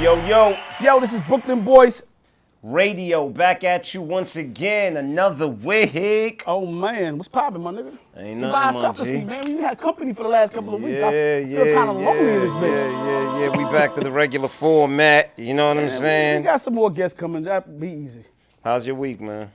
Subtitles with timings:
[0.00, 1.00] Yo, yo, yo.
[1.00, 2.04] This is Brooklyn Boys.
[2.62, 4.96] Radio back at you once again.
[4.96, 6.44] Another week.
[6.46, 7.98] Oh man, what's popping, my nigga?
[8.16, 9.42] Ain't nothing, by my this week, man.
[9.44, 10.98] We had company for the last couple of weeks.
[10.98, 13.06] Yeah, I yeah, feel kind of lonely in this yeah, bitch.
[13.06, 13.56] yeah, yeah.
[13.56, 15.36] We back to the regular format.
[15.36, 16.42] You know what I'm saying?
[16.42, 17.42] We got some more guests coming.
[17.42, 18.22] That'd be easy.
[18.62, 19.50] How's your week, man?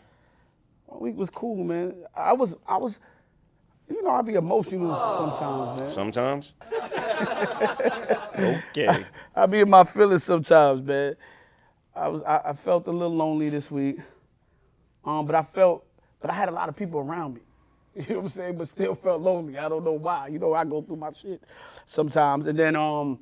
[0.92, 1.96] My week was cool, man.
[2.14, 3.00] I was, I was,
[3.94, 5.90] you know, I be emotional sometimes, man.
[5.90, 6.54] Sometimes.
[8.40, 9.06] okay.
[9.36, 11.16] I be in my feelings sometimes, man.
[11.96, 13.98] I was, I, I felt a little lonely this week,
[15.06, 15.86] um, but I felt,
[16.20, 17.42] but I had a lot of people around me.
[17.96, 18.58] You know what I'm saying?
[18.58, 19.56] But still felt lonely.
[19.60, 20.28] I don't know why.
[20.28, 21.44] You know, I go through my shit
[21.86, 23.20] sometimes, and then um,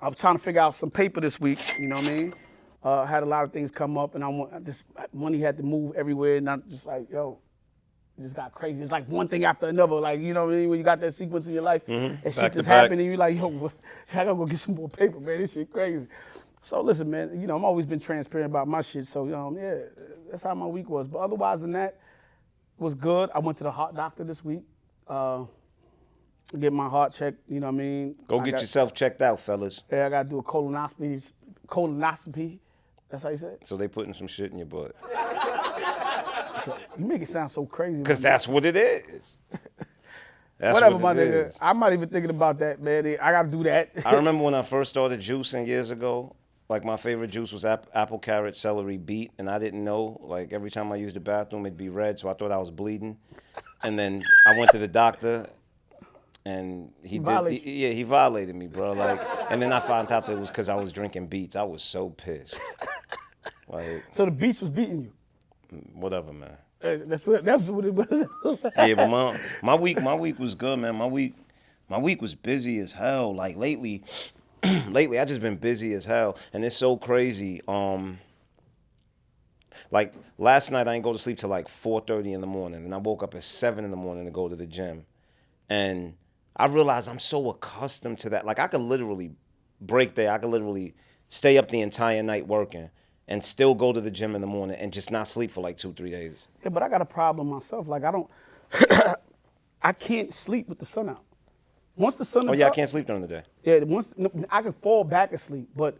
[0.00, 1.58] I was trying to figure out some paper this week.
[1.78, 2.34] You know what I mean?
[2.82, 5.58] Uh, I had a lot of things come up, and I want this money had
[5.58, 7.40] to move everywhere, and I'm just like, yo,
[8.20, 8.80] just got crazy.
[8.82, 9.96] It's like one thing after another.
[9.96, 10.68] Like, you know what I mean?
[10.68, 13.08] When you got that sequence in your life, and shit Back to just happened, and
[13.08, 13.72] you're like, yo,
[14.12, 15.40] I gotta go get some more paper, man.
[15.40, 16.06] This shit crazy.
[16.62, 19.06] So listen, man, you know, I'm always been transparent about my shit.
[19.06, 19.74] So, um, yeah,
[20.30, 21.08] that's how my week was.
[21.08, 21.98] But otherwise than that,
[22.78, 23.30] it was good.
[23.34, 24.62] I went to the heart doctor this week.
[25.06, 25.44] Uh,
[26.58, 28.14] get my heart checked, you know what I mean?
[28.28, 29.82] Go I get got- yourself checked out, fellas.
[29.90, 31.30] Yeah, I gotta do a colonoscopy.
[31.66, 32.58] Colonoscopy.
[33.10, 33.66] That's how you say it?
[33.66, 34.94] So they putting some shit in your butt.
[36.98, 37.98] You make it sound so crazy.
[37.98, 39.36] Because that's what it is.
[40.56, 41.48] That's Whatever, what my nigga.
[41.48, 41.58] is.
[41.60, 43.04] I'm not even thinking about that, man.
[43.20, 43.90] I gotta do that.
[44.06, 46.36] I remember when I first started juicing years ago.
[46.68, 50.18] Like my favorite juice was ap- apple, carrot, celery, beet, and I didn't know.
[50.22, 52.70] Like every time I used the bathroom, it'd be red, so I thought I was
[52.70, 53.18] bleeding.
[53.82, 55.44] And then I went to the doctor,
[56.46, 57.50] and he did.
[57.50, 58.92] He- yeah, he violated me, bro.
[58.92, 59.20] Like,
[59.50, 61.56] and then I found out that it was because I was drinking beets.
[61.56, 62.58] I was so pissed.
[63.68, 65.12] Like, so the beets was beating you.
[65.94, 66.56] Whatever, man.
[66.82, 68.26] Uh, That's what that's what it was.
[68.76, 70.96] Yeah, but my my week my week was good, man.
[70.96, 71.34] My week
[71.88, 73.34] my week was busy as hell.
[73.34, 74.02] Like lately,
[74.88, 77.62] lately I just been busy as hell, and it's so crazy.
[77.68, 78.18] Um,
[79.90, 82.84] like last night I didn't go to sleep till like four thirty in the morning,
[82.84, 85.06] and I woke up at seven in the morning to go to the gym,
[85.70, 86.14] and
[86.56, 88.44] I realized I'm so accustomed to that.
[88.46, 89.32] Like I could literally
[89.80, 90.32] break there.
[90.32, 90.94] I could literally
[91.28, 92.90] stay up the entire night working.
[93.26, 95.78] And still go to the gym in the morning and just not sleep for like
[95.78, 96.46] two, three days.
[96.62, 97.88] yeah, but I got a problem myself.
[97.88, 98.30] Like I don't
[99.82, 101.22] I can't sleep with the sun out.
[101.96, 103.42] Once the sun oh, is Oh yeah, I can't sleep during the day.
[103.62, 104.14] Yeah, once
[104.50, 105.96] I can fall back asleep, but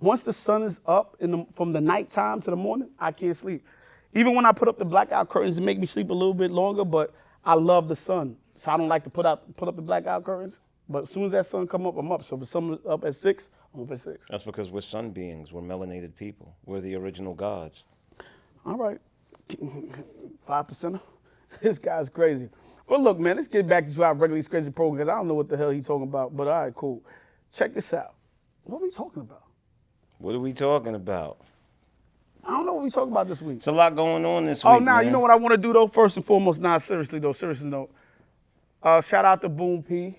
[0.00, 3.36] once the sun is up in the, from the nighttime to the morning, I can't
[3.36, 3.64] sleep.
[4.14, 6.50] Even when I put up the blackout curtains, it make me sleep a little bit
[6.50, 6.84] longer.
[6.84, 9.82] But I love the sun, so I don't like to put up put up the
[9.82, 10.58] blackout curtains.
[10.88, 12.22] But as soon as that sun come up, I'm up.
[12.24, 13.50] So if the sun is up at six,
[14.28, 15.52] That's because we're sun beings.
[15.52, 16.54] We're melanated people.
[16.66, 17.84] We're the original gods.
[18.66, 19.00] All right,
[20.46, 21.00] five percent.
[21.60, 22.48] This guy's crazy.
[22.88, 25.34] But look, man, let's get back to our regularly scheduled program because I don't know
[25.34, 26.34] what the hell he's talking about.
[26.34, 27.02] But all right, cool.
[27.52, 28.14] Check this out.
[28.64, 29.42] What are we talking about?
[30.16, 31.38] What are we talking about?
[32.44, 33.56] I don't know what we talking about this week.
[33.58, 34.80] It's a lot going on this Oh, week.
[34.80, 35.86] Oh, now you know what I want to do though.
[35.88, 37.90] First and foremost, nah, seriously though, seriously though.
[38.82, 40.18] Uh, shout out to Boom P,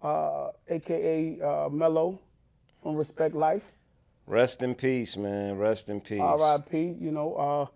[0.00, 2.20] uh, aka uh, Mello
[2.82, 3.72] from Respect Life.
[4.26, 5.56] Rest in peace, man.
[5.56, 6.20] Rest in peace.
[6.20, 6.96] R.I.P.
[7.00, 7.66] You know, uh,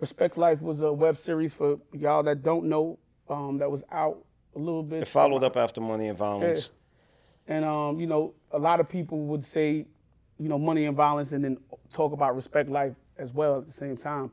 [0.00, 2.98] Respect Life was a web series for y'all that don't know
[3.28, 4.18] um, that was out
[4.54, 5.02] a little bit.
[5.02, 6.70] It followed up after Money and Violence.
[7.48, 9.86] And um, you know, a lot of people would say,
[10.38, 11.58] you know, money and violence, and then
[11.92, 14.30] talk about Respect Life as well at the same time.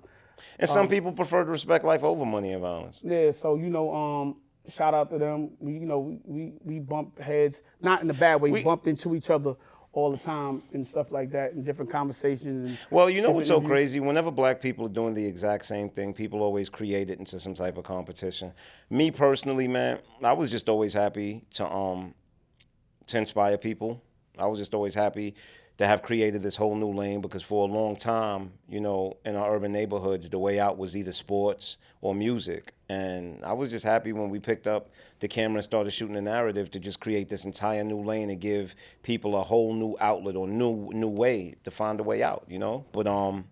[0.60, 3.00] And Um, some people prefer to respect life over Money and Violence.
[3.04, 4.36] Yeah, so you know, um,
[4.68, 5.52] shout out to them.
[5.60, 8.52] We, you know, we, we we bumped heads, not in a bad way.
[8.52, 9.56] We- bumped into each other
[9.96, 12.70] all the time and stuff like that, in different conversations.
[12.70, 14.02] And Well, you know what's so crazy?
[14.02, 17.54] Whenever black people are doing the exact same thing, people always create it into some
[17.54, 18.52] type of competition.
[18.90, 22.14] Me personally, man, I was just always happy to um
[23.08, 24.04] to inspire people.
[24.38, 25.34] I was just always happy
[25.78, 29.36] to have created this whole new lane because for a long time, you know, in
[29.36, 32.74] our urban neighborhoods, the way out was either sports or music.
[32.88, 34.90] And I was just happy when we picked up
[35.20, 38.40] the camera and started shooting a narrative to just create this entire new lane and
[38.40, 42.46] give people a whole new outlet or new new way to find a way out,
[42.48, 42.86] you know?
[42.92, 43.46] But um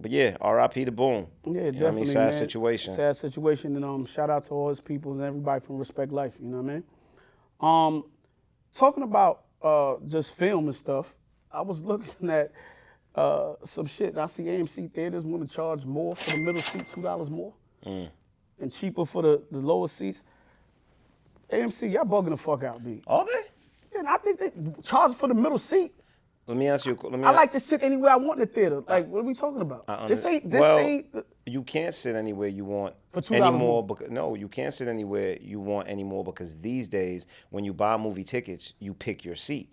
[0.00, 0.84] but yeah, R.I.P.
[0.84, 1.26] to Boom.
[1.44, 1.86] Yeah, You definitely.
[1.88, 2.32] I mean, sad man.
[2.32, 2.92] situation.
[2.92, 6.34] Sad situation, and um, shout out to all his people and everybody from Respect Life.
[6.38, 6.84] You know what I mean?
[7.60, 8.04] Um,
[8.74, 11.14] talking about uh, just film and stuff,
[11.52, 12.52] I was looking at
[13.14, 14.10] uh, some shit.
[14.10, 17.30] And I see AMC theaters want to charge more for the middle seat, two dollars
[17.30, 17.52] more,
[17.84, 18.08] Mm.
[18.60, 20.22] and cheaper for the, the lower seats.
[21.52, 23.02] AMC, y'all bugging the fuck out, B.
[23.06, 23.98] Are they?
[23.98, 24.50] And I think they
[24.82, 25.92] charge for the middle seat.
[26.48, 26.98] Let me ask you.
[27.00, 27.24] a Let me.
[27.24, 28.82] I a- like to sit anywhere I want in the theater.
[28.86, 29.86] Like, what are we talking about?
[30.08, 30.48] This ain't.
[30.50, 31.12] This well, ain't.
[31.12, 33.52] the- You can't sit anywhere you want For $2 anymore.
[33.58, 33.86] more.
[33.86, 37.96] Because, no, you can't sit anywhere you want anymore because these days, when you buy
[37.96, 39.70] movie tickets, you pick your seat.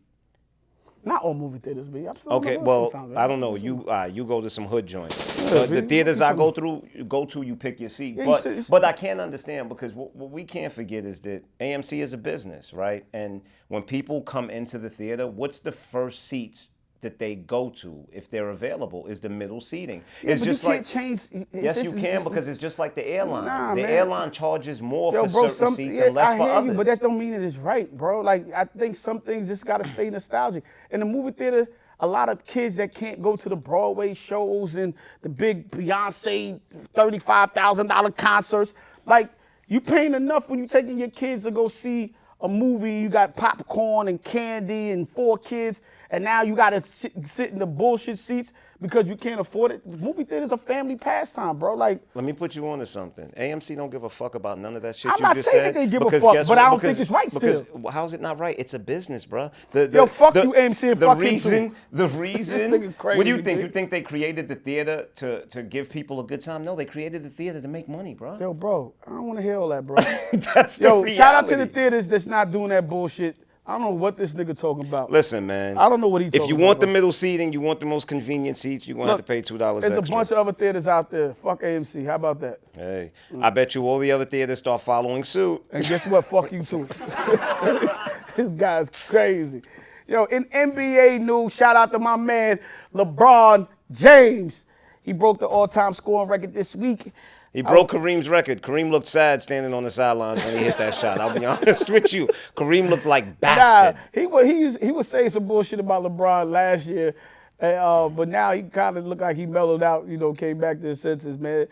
[1.06, 2.06] Not all movie theaters, B.
[2.06, 3.56] I'm still Okay, well, I don't know.
[3.56, 5.18] You uh, you go to some hood joints.
[5.38, 8.16] Yeah, Uh, the man, theaters I go through, you go to, you pick your seat.
[8.16, 11.20] Yeah, you but sit- but I can't understand because what, what we can't forget is
[11.22, 13.06] that AMC is a business, right?
[13.14, 16.70] And when people come into the theater, what's the first seats
[17.04, 19.06] that they go to if they're available?
[19.08, 20.04] Is the middle seating?
[20.24, 21.22] it's just you like can't change.
[21.32, 23.46] it's- Yes, it's- you can because it's just like the airline.
[23.46, 23.92] Nah, the man.
[23.92, 26.54] airline charges more Yo, for bro, certain some, seats yeah, and less I for hear
[26.54, 26.72] others.
[26.72, 28.22] you, but that don't mean it is right, bro.
[28.22, 30.64] Like I think some things just gotta stay nostalgic.
[30.92, 31.68] In the movie theater,
[32.00, 36.60] a lot of kids that can't go to the Broadway shows and the big Beyonce
[36.96, 38.74] thirty-five thousand dollar concerts,
[39.06, 39.30] like
[39.68, 42.95] you paying enough when you taking your kids to go see a movie.
[42.95, 45.81] You got popcorn and candy and four kids,
[46.12, 48.54] and now you gotta sit, sit in the bullshit seats
[48.84, 49.88] because you can't afford it.
[49.88, 51.74] Movie theater's a family pastime, bro.
[51.74, 52.02] Like.
[52.14, 53.30] Let me put you on to something.
[53.38, 55.64] AMC don't give a fuck about none of that shit I'm you not just saying
[55.64, 55.76] said.
[55.76, 56.58] that they give a fuck, but what?
[56.58, 57.88] I don't because, think it's right because, still.
[57.90, 58.56] How's it not right?
[58.60, 59.50] It's a business, bro.
[59.72, 61.22] The, the, Yo, fuck the, you, AMC, and the him, too.
[61.24, 62.94] reason, The reason.
[63.00, 63.60] what do you think?
[63.60, 63.68] dude.
[63.68, 66.66] You think they created the theater to, to give people a good time?
[66.66, 68.38] No, they created the theater to make money, bro.
[68.38, 69.96] Yo, bro, I don't want to hear all that, bro.
[70.54, 71.16] That's the Yo, reality.
[71.16, 73.38] shout out to the theaters that's not doing that bullshit.
[73.65, 75.10] I don't know what this nigga talking about.
[75.10, 75.77] Listen, man.
[75.77, 77.86] I don't know what he If you about, want the middle seating, you want the
[77.86, 79.89] most convenient seats, you're gonna have to pay two dollars extra.
[79.89, 80.15] There's extra.
[80.15, 81.33] a bunch of other theaters out there.
[81.33, 82.06] Fuck AMC.
[82.06, 82.60] How about that?
[82.75, 83.42] hey, mm.
[83.42, 85.63] I bet you all the other theaters start following suit.
[85.71, 86.25] And guess what?
[86.25, 86.88] Fuck you too.
[88.36, 89.62] this guy's crazy.
[90.07, 92.60] Yo, in NBA news, shout out to my man
[92.94, 94.65] LeBron James.
[95.04, 97.13] He broke the all-time scoring record this week.
[97.54, 98.62] He broke Kareem's record.
[98.64, 101.20] Kareem looked sad standing on the sidelines when he hit that shot.
[101.22, 102.28] I'll be honest with you.
[102.56, 106.88] Kareem looked like Nah, he was he he was saying some bullshit about LeBron last
[106.88, 107.14] year,
[107.60, 110.08] and, uh, but now he kind of looked like he mellowed out.
[110.08, 111.68] You know, came back to his senses, man.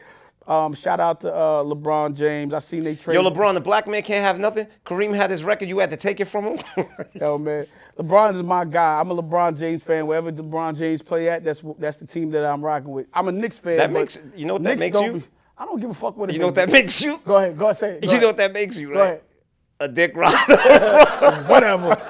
[0.48, 2.54] Um, shout out to uh, LeBron James.
[2.54, 3.13] I seen they trade.
[3.13, 4.66] Yo, LeBron, the black man can't have nothing.
[4.86, 5.69] Kareem had his record.
[5.69, 6.60] You had to take it from him.
[7.13, 7.66] Yo, man,
[7.98, 9.00] LeBron is my guy.
[9.00, 10.07] I'm a LeBron James fan.
[10.07, 13.07] Wherever LeBron James play at, that's that's the team that I'm rocking with.
[13.13, 13.77] I'm a Knicks fan.
[13.77, 15.13] That makes- you know what that Knicks makes you?
[15.13, 15.25] be-
[15.62, 17.22] I don't give a fuck what it you know what that makes you?
[17.24, 18.02] Go ahead, go ahead, say it.
[18.02, 18.28] Go You know ahead.
[18.30, 19.22] what that makes you, right?
[19.80, 20.36] A dick rider.
[21.48, 22.02] Whatever.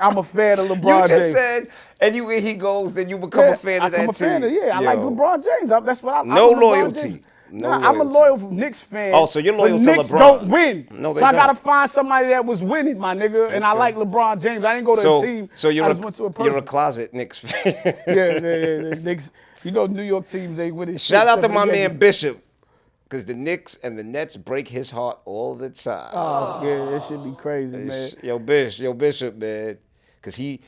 [0.00, 1.10] I'm a fan of LeBron James.
[1.10, 1.36] you just James.
[1.36, 1.68] said
[2.00, 4.40] anywhere he goes, then you become Yeah, a fan I of that become a fan
[4.42, 4.50] team.
[4.58, 5.72] of- yeah, I like LeBron James.
[5.72, 6.20] I- That's what I.
[6.20, 7.24] I'm No a LeBron loyalty.
[7.52, 8.42] No Nah, I'm a loyalty.
[8.44, 9.12] loyal Knicks fan.
[9.12, 10.18] Oh, so you're loyal but to Knicks LeBron.
[10.20, 10.86] don't win.
[10.92, 13.50] No, they so I gotta find somebody that was winning, my nigga.
[13.52, 14.64] And I like LeBron James.
[14.64, 15.50] I didn't go to So, a team.
[15.54, 16.46] so you're I a, just went to a person.
[16.46, 17.60] you're a closet Knicks fan.
[17.74, 18.36] yeah, yeah, yeah,
[18.88, 18.94] yeah.
[19.02, 19.30] Knicks.
[19.64, 20.94] You know, New York teams ain't winning.
[20.96, 22.42] shit Shout out to my man Bishop,
[23.10, 26.10] because the Knicks and the Nets break his heart all the time.
[26.12, 28.10] Oh, yeah, it should be crazy, man.
[28.22, 29.78] Yo, Bish, yo, Bishop, man,
[30.16, 30.60] because he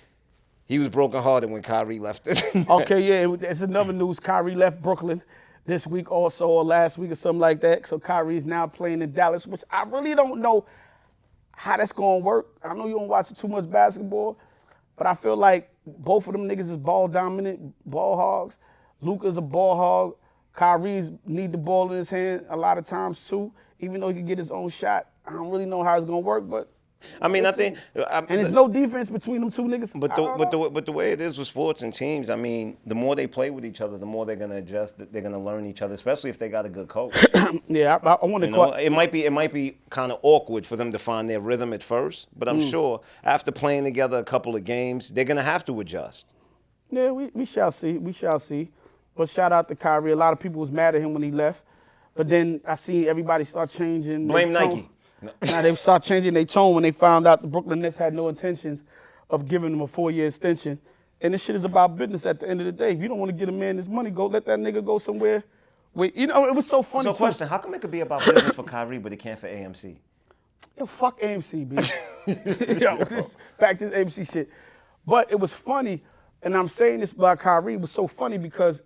[0.64, 2.42] he was brokenhearted when Kyrie left us.
[2.68, 4.18] Okay, yeah, it's another news.
[4.18, 5.22] Kyrie left Brooklyn
[5.66, 7.86] this week also, or last week or something like that.
[7.86, 10.66] So Kyrie is now playing in Dallas, which I really don't know
[11.52, 12.48] how that's gonna work.
[12.64, 14.36] I know you don't watch too much basketball,
[14.96, 18.58] but I feel like both of them niggas is ball dominant, ball hogs.
[19.00, 20.16] Luka's a ball hog.
[20.54, 24.14] Kyrie's need the ball in his hand a lot of times too, even though he
[24.14, 25.08] can get his own shot.
[25.26, 26.68] I don't really know how it's gonna work, but
[27.20, 27.78] I mean, I think.
[27.96, 29.98] I, and there's no defense between them two niggas.
[29.98, 32.76] But the, but the but the way it is with sports and teams, I mean,
[32.86, 34.94] the more they play with each other, the more they're gonna adjust.
[35.12, 37.14] They're gonna learn each other, especially if they got a good coach.
[37.68, 40.20] yeah, I, I want to You know, it might be it might be kind of
[40.22, 42.52] awkward for them to find their rhythm at first, but Mm.
[42.52, 46.26] I'm sure after playing together a couple of games, they're gonna have to adjust.
[46.90, 47.98] Yeah, we, we shall see.
[47.98, 48.70] We shall see.
[49.22, 50.10] But shout out to Kyrie.
[50.10, 51.62] A lot of people was mad at him when he left.
[52.16, 54.26] But then I see everybody start changing.
[54.26, 54.88] Blame tone.
[55.22, 55.32] Nike.
[55.52, 58.28] now they start changing their tone when they found out the Brooklyn Nets had no
[58.28, 58.82] intentions
[59.30, 60.76] of giving him a four-year extension.
[61.20, 62.94] And this shit is about business at the end of the day.
[62.94, 64.98] If you don't want to get a man his money, go let that nigga go
[64.98, 65.44] somewhere.
[65.92, 67.04] Where, you know, it was so funny.
[67.04, 67.18] So, too.
[67.18, 69.98] question: How come it could be about business for Kyrie, but it can't for AMC?
[70.76, 72.80] Yo, fuck AMC, bitch.
[72.80, 74.50] Yo, this, back to this AMC shit.
[75.06, 76.02] But it was funny,
[76.42, 78.82] and I'm saying this about Kyrie, it was so funny because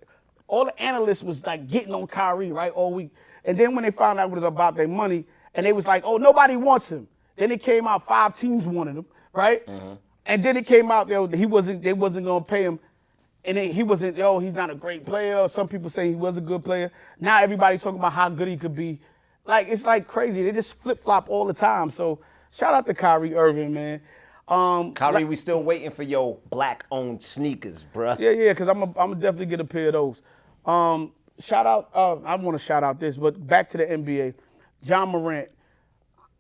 [0.49, 3.11] all the analysts was like getting on Kyrie, right, all week.
[3.45, 5.25] And then when they found out it was about their money,
[5.55, 7.09] and they was like, oh, nobody wants him.
[7.37, 9.63] Then it came out five teams wanted him, right?
[10.27, 12.79] And then it came out, yo, he wasn't, they wasn't gonna pay him.
[13.45, 15.47] And then he wasn't, oh, he's not a great player.
[15.47, 16.91] Some people say he was a good player.
[17.21, 19.01] Now everybody's talking about how good he could be.
[19.45, 20.43] Like, it's like crazy.
[20.43, 21.91] They just flip flop all the time.
[21.91, 22.19] So
[22.51, 24.01] shout out to Kyrie Irving, man.
[24.49, 28.19] Um, Kyrie, we still waiting for your black-owned sneakers, bruh.
[28.19, 30.23] yeah, yeah, because I'm going to definitely get a pair of those.
[30.67, 34.35] Um, shout out, uh, I want to shout out this, but back to the NBA.
[34.83, 35.49] Ja Morant,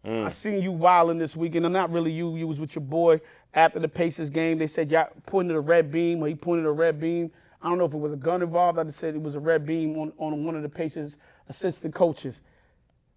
[0.04, 1.66] I seen you wilding this weekend.
[1.66, 3.21] I'm not really you, you was with your boy
[3.54, 4.59] after the Pacers game.
[4.59, 7.33] They said y'all pointed a red beam, or he pointed a red beam.
[7.61, 8.78] I don't know if it was a gun involved.
[8.78, 11.16] I just said it was a red beam on, on one of the Pacers
[11.49, 12.42] assistant coaches.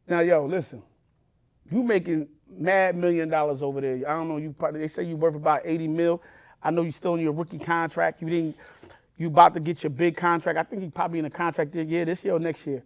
[0.07, 0.81] Now, yo, listen,
[1.69, 3.95] you making mad million dollars over there.
[3.97, 6.23] I don't know, you probably, they say you worth about 80 mil.
[6.63, 8.21] I know you're still in your rookie contract.
[8.21, 8.55] You didn't.
[9.19, 10.57] You about to get your big contract.
[10.57, 12.81] I think you probably in a contract this year, this year or next year.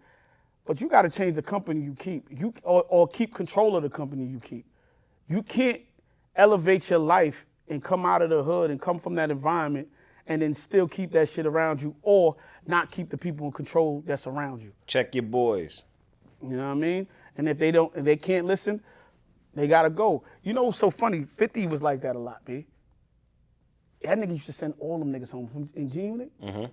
[0.66, 2.28] But you got to change the company you keep.
[2.32, 4.66] You or, or keep control of the company you keep.
[5.30, 5.80] You can't
[6.36, 9.88] elevate your life and come out of the hood and come from that environment
[10.26, 12.36] and then still keep that shit around you or
[12.66, 14.72] not keep the people in control that's around you.
[14.88, 15.84] Check your boys.
[16.42, 17.08] You know what I mean?
[17.38, 18.82] And if they don't, if they can't listen,
[19.54, 20.24] they gotta go.
[20.42, 21.26] You know what's so funny?
[21.26, 22.66] 50 was like that a lot, B.
[24.04, 26.32] That nigga used to send all them niggas home from in G Unit.
[26.42, 26.66] Mm-hmm.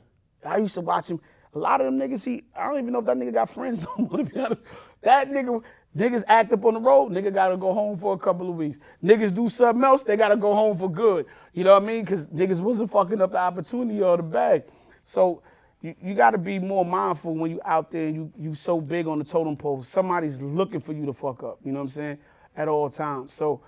[0.49, 1.21] I used to watch him.
[1.55, 3.81] A lot of them niggas, he I don't even know if that nigga got friends
[3.81, 4.19] no more.
[4.19, 4.61] To be honest,
[5.03, 5.63] that nigga,
[5.97, 7.11] niggas act up on the road.
[7.11, 8.79] Nigga gotta go home for a couple of weeks.
[9.03, 11.27] Niggas do something else, they gotta go home for good.
[11.53, 12.05] You know what I mean?
[12.05, 14.65] Because niggas wasn't fucking up the opportunity or the bag.
[15.05, 15.43] So
[15.83, 18.81] you, you got to be more mindful when you out there and you you so
[18.81, 19.83] big on the totem pole.
[19.83, 21.59] Somebody's looking for you to fuck up.
[21.65, 22.19] You know what I'm saying?
[22.57, 23.33] At all times.
[23.33, 23.63] So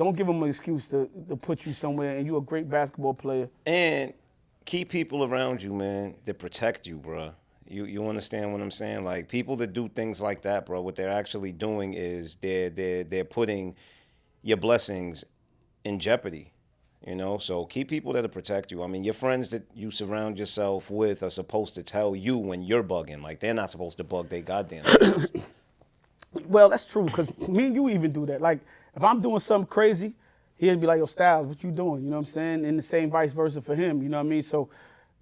[0.00, 2.16] don't give them an excuse to, to put you somewhere.
[2.16, 3.50] And you're a great basketball player.
[3.66, 4.14] And
[4.64, 7.32] keep people around you, man, that protect you, bro.
[7.68, 9.04] You you understand what I'm saying?
[9.04, 10.80] Like people that do things like that, bro.
[10.80, 13.76] What they're actually doing is they're they're they're putting
[14.42, 15.22] your blessings
[15.84, 16.50] in jeopardy.
[17.06, 18.82] You know, so keep people that'll protect you.
[18.82, 22.62] I mean, your friends that you surround yourself with are supposed to tell you when
[22.62, 23.22] you're bugging.
[23.22, 24.84] Like they're not supposed to bug they goddamn.
[26.46, 28.40] Well, that's true because me and you even do that.
[28.40, 28.60] Like
[28.94, 30.14] if I'm doing something crazy,
[30.56, 32.64] he'll be like, "Yo, Styles, what you doing?" You know what I'm saying?
[32.64, 34.02] And the same vice versa for him.
[34.02, 34.42] You know what I mean?
[34.42, 34.68] So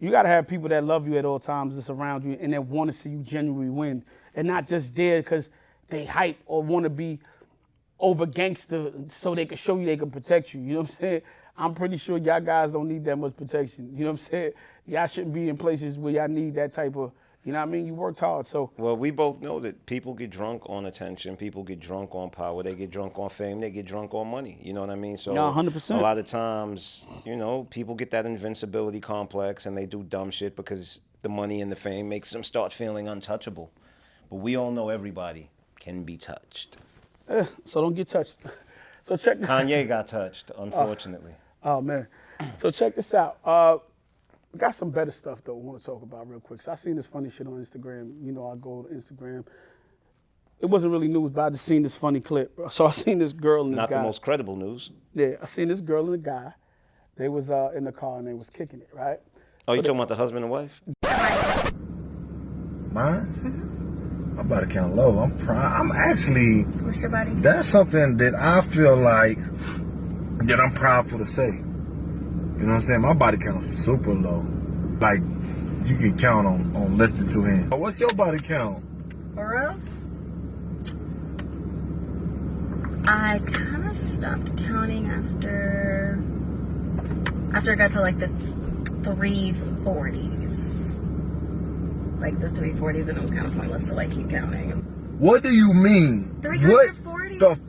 [0.00, 2.52] you got to have people that love you at all times, that's around you, and
[2.52, 5.50] that want to see you genuinely win, and not just there because
[5.88, 7.18] they hype or want to be
[7.98, 10.60] over gangster so they can show you they can protect you.
[10.60, 11.22] You know what I'm saying?
[11.56, 13.90] I'm pretty sure y'all guys don't need that much protection.
[13.92, 14.52] You know what I'm saying?
[14.87, 17.10] Y'all shouldn't be in places where y'all need that type of.
[17.49, 17.87] You know what I mean?
[17.87, 21.62] You worked hard, so Well, we both know that people get drunk on attention, people
[21.62, 24.59] get drunk on power, they get drunk on fame, they get drunk on money.
[24.62, 25.17] You know what I mean?
[25.17, 25.97] So Yeah, 100%.
[25.99, 30.31] a lot of times, you know, people get that invincibility complex and they do dumb
[30.31, 33.71] shit because the money and the fame makes them start feeling untouchable.
[34.28, 35.49] But we all know everybody
[35.81, 36.76] can be touched.
[37.31, 38.37] eh, so don't get touched.
[39.05, 39.49] So check this.
[39.49, 41.33] Kanye got touched, unfortunately.
[41.62, 42.09] Oh man.
[42.57, 43.38] So check this out.
[43.43, 43.78] Uh,
[44.57, 45.55] got some better stuff though.
[45.55, 46.61] I want to talk about real quick.
[46.62, 48.25] So I seen this funny shit on Instagram.
[48.25, 49.45] You know, I go to Instagram.
[50.61, 52.59] It wasn't really news, but I just seen this funny clip.
[52.71, 53.99] So I seen this girl and this Not guy.
[53.99, 54.90] the most credible news.
[55.14, 56.52] Yeah, I seen this girl and a guy.
[57.17, 59.19] They was uh, in the car and they was kicking it, right?
[59.67, 60.81] Oh, you talking about the husband and wife?
[62.93, 64.35] Mine?
[64.35, 65.19] My body count low.
[65.19, 65.81] I'm proud.
[65.81, 66.62] I'm actually.
[66.62, 67.33] What's your body?
[67.35, 69.38] That's something that I feel like
[70.47, 71.61] that I'm proud for to say.
[72.58, 73.02] You know what I'm saying?
[73.02, 74.44] My body count is super low.
[75.00, 75.20] Like
[75.84, 77.72] you can count on on less than two hands.
[77.72, 78.82] What's your body count?
[79.36, 79.78] For real?
[83.06, 86.20] I kind of stopped counting after
[87.54, 90.74] after I got to like the 340s.
[92.20, 94.72] Like the 340s, and it was kind of pointless to like keep counting.
[95.20, 96.40] What do you mean?
[96.42, 96.72] 340?
[96.72, 97.38] What 340?
[97.38, 97.67] the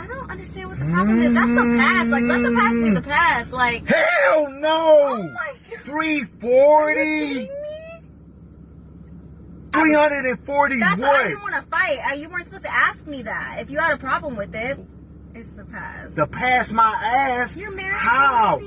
[0.00, 1.34] I don't understand what the problem is.
[1.34, 2.08] That's the past.
[2.08, 3.52] Like let the past be the past.
[3.52, 4.68] Like hell no?
[4.70, 5.80] oh my god.
[5.84, 7.28] Three Are you forty?
[7.34, 8.00] kidding me?
[9.72, 11.22] Three hundred and forty That's I what?
[11.28, 12.18] didn't want to fight.
[12.18, 13.58] You weren't supposed to ask me that.
[13.60, 14.78] If you had a problem with it,
[15.34, 16.16] it's the past.
[16.16, 17.56] The past, my ass?
[17.56, 17.94] You're married.
[17.94, 18.58] How?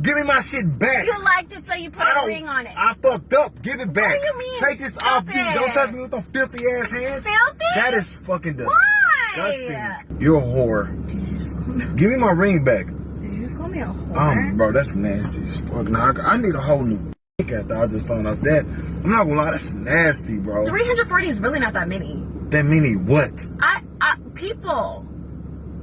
[0.00, 1.04] Give me my shit back.
[1.04, 2.72] You liked it, so you put I a ring on it.
[2.74, 3.60] I fucked up.
[3.60, 4.18] Give it back.
[4.18, 4.60] do you mean?
[4.60, 5.26] Take this off.
[5.26, 7.26] You don't touch me with them filthy ass hands.
[7.26, 7.64] Filthy?
[7.74, 8.99] That is fucking Why?
[9.34, 10.20] Disgusting.
[10.20, 11.06] You're a whore.
[11.06, 11.84] Did you just call me?
[11.96, 12.86] Give me my ring back.
[12.86, 14.16] Did you just call me a whore?
[14.16, 15.88] Um, bro, that's nasty as fuck.
[15.88, 18.64] Now I, I need a whole new dick after I just found out that.
[18.64, 20.66] I'm not gonna lie, that's nasty, bro.
[20.66, 22.22] 340 is really not that many.
[22.50, 23.46] That many what?
[23.60, 25.06] I, I people.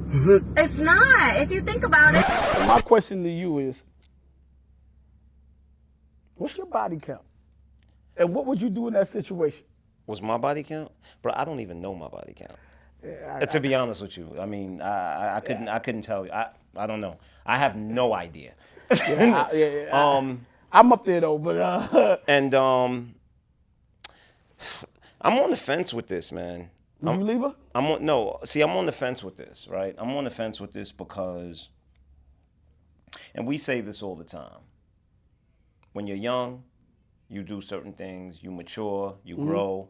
[0.10, 1.38] It's not.
[1.42, 2.68] If you think about it.
[2.68, 3.84] My question to you is,
[6.36, 7.22] what's your body count?
[8.16, 9.64] And what would you do in that situation?
[10.06, 10.92] Was my body count?
[11.22, 12.58] Bro, I don't even know my body count.
[13.04, 14.88] Yeah, Uh, to be honest with you, I mean, I,
[15.34, 16.32] I, I couldn't, I couldn't tell you.
[16.32, 17.18] I, I don't know.
[17.46, 18.54] I have no idea.
[18.92, 23.16] I, yeah, yeah, I- um, I'm up there though, but uh, and um,
[25.22, 26.70] I'm on the fence with this, man.
[27.02, 27.56] would you leave her?
[27.74, 28.40] I'm on, no.
[28.44, 29.96] See, I'm on the fence with this, right?
[29.98, 31.70] I'm on the fence with this because,
[33.34, 34.60] and we say this all the time.
[35.94, 36.64] When you're young,
[37.30, 38.44] you do certain things.
[38.44, 39.16] You mature.
[39.24, 39.90] You grow,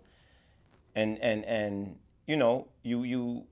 [0.95, 3.45] and and and you know you you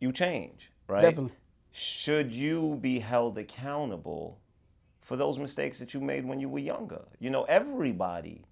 [0.00, 1.02] you change, right?
[1.02, 1.32] Definitely.
[1.70, 4.38] Should you be held accountable
[5.00, 7.02] for those mistakes that you made when you were younger?
[7.18, 8.44] You know, everybody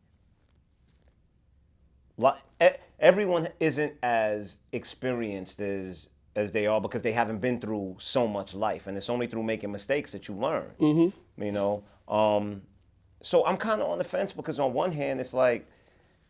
[3.01, 8.55] everyone isn't as experienced as as they are because they haven't been through so much
[8.55, 10.71] life, and it's only through making mistakes that you learn.
[10.79, 11.43] Mm-hmm.
[11.43, 12.63] You know, um,
[13.21, 15.67] so I'm kind of on the fence because on one hand, it's like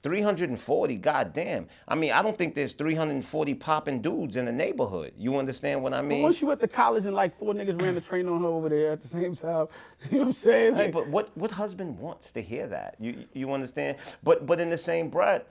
[0.02, 0.97] 340.
[0.97, 1.69] Goddamn.
[1.88, 5.12] I mean, I don't think there's 340 popping dudes in the neighborhood.
[5.16, 6.23] You understand what I mean?
[6.23, 8.69] Once you went to college and like four niggas ran the train on her over
[8.69, 9.66] there at the same time,
[10.11, 10.76] you know what I'm saying?
[10.76, 12.97] Yeah, but what what husband wants to hear that?
[12.99, 13.99] You you understand?
[14.23, 15.42] But but in the same breath,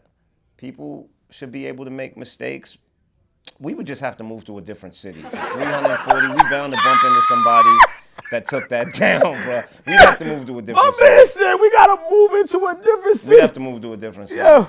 [0.58, 2.77] people should be able to make mistakes.
[3.60, 5.22] We would just have to move to a different city.
[5.22, 7.70] 'Cause 340, we bound to bump into somebody
[8.32, 9.64] that took that down, bro.
[9.86, 11.40] We have to move to a my different man city.
[11.40, 13.36] said we gotta move into a different city.
[13.36, 14.42] We have to move to a different city.
[14.42, 14.68] Yo,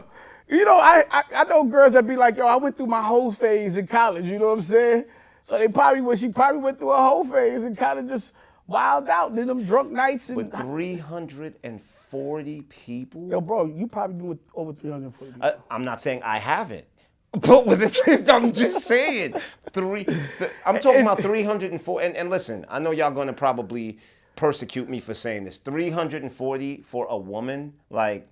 [0.48, 3.02] you know, I, I I know girls that be like, yo, I went through my
[3.02, 4.24] whole phase in college.
[4.24, 5.04] You know what I'm saying?
[5.42, 6.20] So they probably went.
[6.20, 8.32] She probably went through a whole phase and kind of just
[8.66, 9.34] wild out.
[9.34, 10.36] Did them drunk nights and.
[10.36, 13.28] With 340 people.
[13.28, 15.64] Yo, bro, you probably been with over 340 uh, people.
[15.70, 16.84] I, I'm not saying I haven't.
[17.32, 19.34] But with it, I'm just saying
[19.70, 20.04] three.
[20.04, 22.02] th- I'm talking about 304.
[22.02, 23.98] And, and listen, I know y'all gonna probably
[24.36, 25.56] persecute me for saying this.
[25.56, 28.28] 340 for a woman, like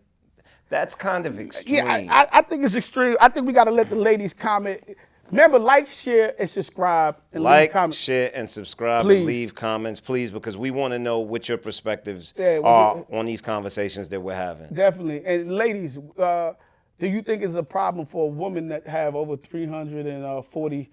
[0.69, 1.77] that's kind of extreme.
[1.77, 3.17] yeah, I, I, I think it's extreme.
[3.21, 4.83] I think we gotta let the ladies comment.
[5.31, 7.99] Remember, like, share, and subscribe, and leave like, comments.
[7.99, 9.17] share, and subscribe, Please.
[9.19, 13.05] and leave comments, please, because we want to know what your perspectives Yeah, we are
[13.13, 14.69] on these conversations that we're having.
[14.73, 15.23] Definitely.
[15.27, 16.55] And ladies, uh,
[16.99, 20.91] do you think it's a problem for a woman that have over 340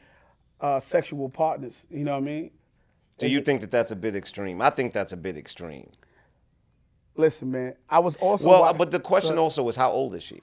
[0.61, 1.85] uh, sexual partners?
[1.89, 2.51] You know what I mean?
[3.17, 4.61] Do you think that that's a bit extreme?
[4.61, 5.89] I think that's a bit extreme.
[7.15, 7.75] Listen, man.
[7.89, 8.45] I was also.
[8.47, 10.41] Well, wa- but the question also is, how old is she?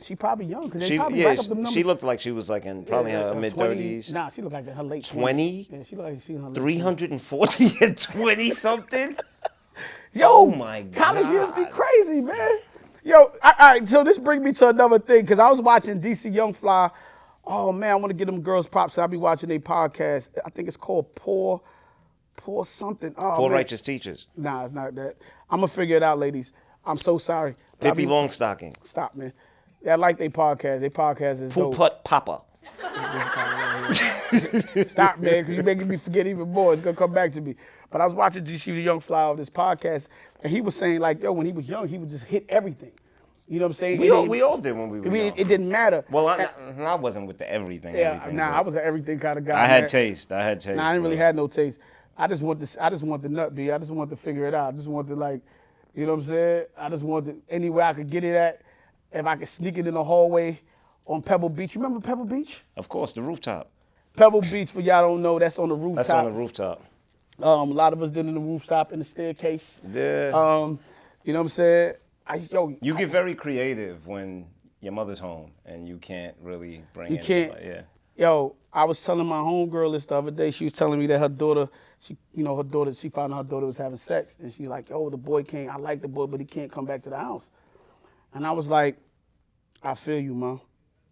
[0.00, 1.72] she probably young because they She, probably yeah, rack up them numbers.
[1.72, 4.12] she looked like she was like in probably Yeah, her uh, mid 20 thirties.
[4.12, 5.64] Nah, she looked like in her late 20?
[5.64, 5.72] 20s.
[5.72, 9.16] Yeah, she looked like she in her late 340 and 20 something?
[10.12, 12.58] Yo, Oh my college years be crazy, man.
[13.04, 16.34] Yo, all right, so this brings me to another thing because I was watching DC
[16.34, 16.90] Young Fly.
[17.46, 18.96] Oh man, I want to give them girls props.
[18.96, 20.30] I'll be watching their podcast.
[20.44, 21.60] I think it's called Poor,
[22.36, 23.14] Poor something.
[23.18, 23.56] Oh, Poor man.
[23.58, 24.26] righteous teachers.
[24.36, 25.16] Nah, it's not that.
[25.50, 26.52] I'm gonna figure it out, ladies.
[26.86, 27.56] I'm so sorry.
[27.80, 28.74] I Pippi be- Longstocking.
[28.82, 29.34] Stop, man.
[29.82, 30.80] Yeah, I like their podcast.
[30.80, 31.76] Their podcast is Poo dope.
[31.76, 32.40] Putt Papa.
[34.86, 36.72] Stop, man, because you're making me forget even more.
[36.72, 37.54] It's gonna come back to me.
[37.90, 40.08] But I was watching DC the Young Fly on this podcast,
[40.42, 42.92] and he was saying like, yo, when he was young, he would just hit everything.
[43.46, 44.00] You know what I'm saying?
[44.00, 45.36] We all, we all did when we I were mean, young.
[45.36, 46.04] it didn't matter.
[46.10, 47.94] well, I, I wasn't with the everything.
[47.94, 49.62] yeah, everything, nah, I was an everything kind of guy.
[49.62, 49.88] I had man.
[49.90, 50.32] taste.
[50.32, 50.76] I had taste.
[50.76, 51.26] Nah, I didn't really bro.
[51.26, 51.78] have no taste.
[52.16, 52.76] I just want this.
[52.80, 53.70] I just want the nut B.
[53.70, 54.72] I just want to figure it out.
[54.72, 55.42] I just want to like,
[55.94, 56.64] you know what I'm saying?
[56.78, 58.62] I just want to anywhere I could get it at.
[59.12, 60.60] If I could sneak it in the hallway
[61.06, 61.74] on Pebble Beach.
[61.74, 62.62] You remember Pebble Beach?
[62.76, 63.70] Of course, the rooftop.
[64.16, 65.96] Pebble Beach, for y'all don't know, that's on the rooftop.
[65.96, 66.82] That's on the rooftop.
[67.42, 69.80] Um, a lot of us did in the rooftop in the staircase.
[69.90, 70.30] Yeah.
[70.32, 70.78] Um,
[71.24, 71.94] you know what I'm saying?
[72.26, 74.46] I yo, you get very creative when
[74.80, 77.52] your mother's home and you can't really bring You can't-.
[77.62, 77.82] Yeah.
[78.16, 80.50] yo, I was telling my homegirl this the other day.
[80.50, 83.38] She was telling me that her daughter, she, you know, her daughter, she found out
[83.38, 85.68] her daughter was having sex, and she's like, "Yo, the boy can't.
[85.68, 87.50] I like the boy, but he can't come back to the house."
[88.32, 88.96] And I was like,
[89.82, 90.60] "I feel you, mom."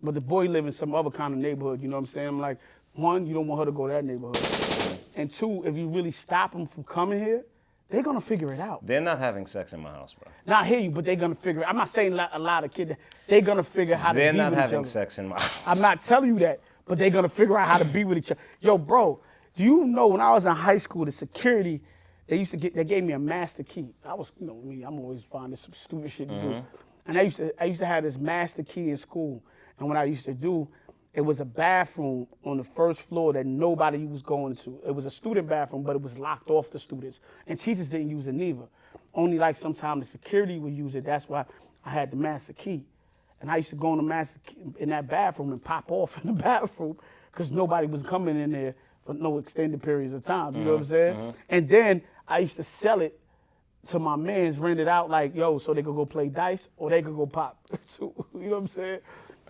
[0.02, 1.80] But the boy live in some other kind of neighborhood.
[1.80, 2.28] You know what I'm saying?
[2.28, 2.58] I'm like,
[2.94, 6.10] one, you don't want her to go to that neighborhood, and two, if you really
[6.10, 7.44] stop them from coming here,
[7.88, 8.86] they're gonna figure it out.
[8.86, 10.32] They're not having sex in my house, bro.
[10.46, 11.62] Not hear you, but they're gonna figure.
[11.62, 12.92] it I'm not saying a lot of kids.
[13.26, 15.52] They're gonna figure how They're to be not with each having sex in my house.
[15.66, 18.30] I'm not telling you that, but they're gonna figure out how to be with each
[18.30, 18.40] other.
[18.60, 19.20] Yo, bro,
[19.56, 21.82] do you know when I was in high school, the security,
[22.26, 23.94] they used to get, they gave me a master key.
[24.04, 26.48] I was, you know me, I'm always finding some stupid shit to do.
[26.48, 26.66] Mm-hmm.
[27.06, 29.42] And I used to, I used to have this master key in school.
[29.78, 30.68] And what I used to do,
[31.14, 34.80] it was a bathroom on the first floor that nobody was going to.
[34.86, 37.20] It was a student bathroom, but it was locked off the students.
[37.46, 38.64] And teachers didn't use it neither.
[39.14, 41.04] Only like sometimes the security would use it.
[41.04, 41.44] That's why
[41.84, 42.86] I had the master key.
[43.42, 44.40] And I used to go in the master
[44.78, 46.96] in that bathroom and pop off in the bathroom
[47.30, 50.54] because nobody was coming in there for no extended periods of time.
[50.54, 51.16] You know what I'm mm-hmm, saying?
[51.16, 51.38] Mm-hmm.
[51.50, 53.18] And then I used to sell it
[53.88, 56.88] to my mans, rent it out like, yo, so they could go play dice or
[56.88, 57.58] they could go pop.
[58.00, 59.00] You know what I'm saying?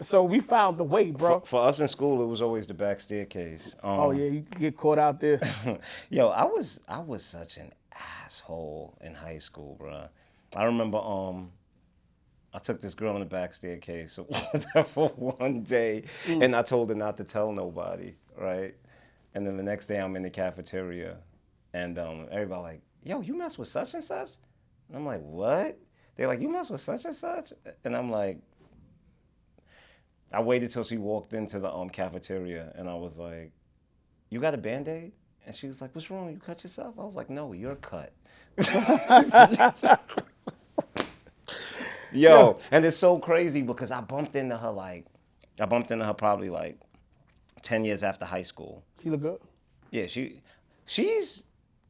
[0.02, 1.40] So we found the way, bro.
[1.40, 3.76] For, for us in school, it was always the back staircase.
[3.82, 5.40] Um, oh yeah, you get caught out there.
[6.10, 7.72] Yo, I was I was such an
[8.24, 10.08] asshole in high school, bro.
[10.56, 11.50] I remember um
[12.54, 14.18] I took this girl in the back staircase
[14.88, 18.74] for one day and I told her not to tell nobody, right?
[19.34, 21.16] And then the next day I'm in the cafeteria
[21.72, 24.30] and um everybody like, "Yo, you mess with such and such?"
[24.88, 25.78] And I'm like, "What?"
[26.16, 27.52] They're like, "You mess with such and such?"
[27.84, 28.38] And I'm like
[30.32, 33.52] I waited till she walked into the um cafeteria and I was like,
[34.30, 35.12] you got a band-aid
[35.46, 38.12] and she was like what's wrong you cut yourself i was like no you're cut
[42.12, 45.04] yo and it's so crazy because i bumped into her like
[45.60, 46.78] i bumped into her probably like
[47.62, 48.84] ten years after high school.
[49.02, 49.38] She look good.
[49.90, 50.40] Yeah, she
[50.84, 51.44] she's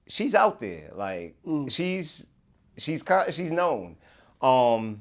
[0.06, 0.90] she's out there.
[0.94, 1.34] Like
[1.68, 2.26] she's
[2.76, 3.96] she's ki- she's known.
[4.40, 5.00] Um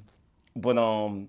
[0.55, 1.27] but um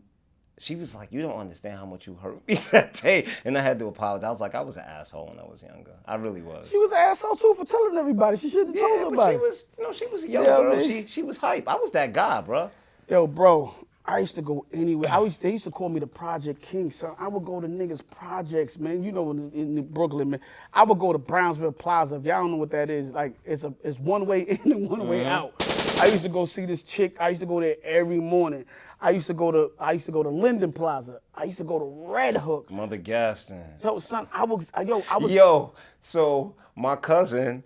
[0.58, 3.26] she was like, You don't understand how much you hurt me that day.
[3.44, 4.24] And I had to apologize.
[4.24, 5.92] I was like, I was an asshole when I was younger.
[6.06, 6.68] I really was.
[6.68, 8.36] She was an asshole too for telling everybody.
[8.36, 9.34] She should have told yeah, but everybody.
[9.34, 10.76] she was you know, she was a young Yeah, girl.
[10.76, 10.84] man.
[10.84, 11.68] She she was hype.
[11.68, 12.70] I was that guy, bro.
[13.08, 15.10] Yo, bro, I used to go anywhere.
[15.10, 17.14] I used, they used to call me the Project King, son.
[17.18, 19.02] I would go to niggas' projects, man.
[19.02, 20.40] You know, in, in Brooklyn, man.
[20.72, 22.16] I would go to Brownsville Plaza.
[22.16, 24.90] If y'all don't know what that is, like it's a it's one way in and
[24.90, 25.28] one way mm-hmm.
[25.28, 25.71] out.
[26.02, 27.16] I used to go see this chick.
[27.20, 28.64] I used to go there every morning.
[29.00, 31.20] I used to go to I used to go to Linden Plaza.
[31.32, 32.68] I used to go to Red Hook.
[32.72, 33.62] Mother Gaston.
[33.84, 37.62] Yo, son, I was yo, I was Yo, so my cousin,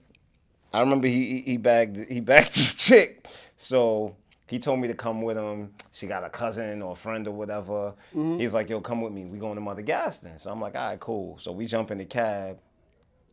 [0.70, 3.26] I remember he he- he bagged he bagged this chick.
[3.56, 4.14] So
[4.48, 5.72] he told me to come with him.
[5.92, 7.94] She got a cousin or a friend or whatever.
[8.14, 8.38] Mm-hmm.
[8.38, 9.24] He's like, yo, come with me.
[9.24, 10.38] We going to Mother Gaston.
[10.38, 11.38] So I'm like, all right, cool.
[11.38, 12.58] So we jump in the cab.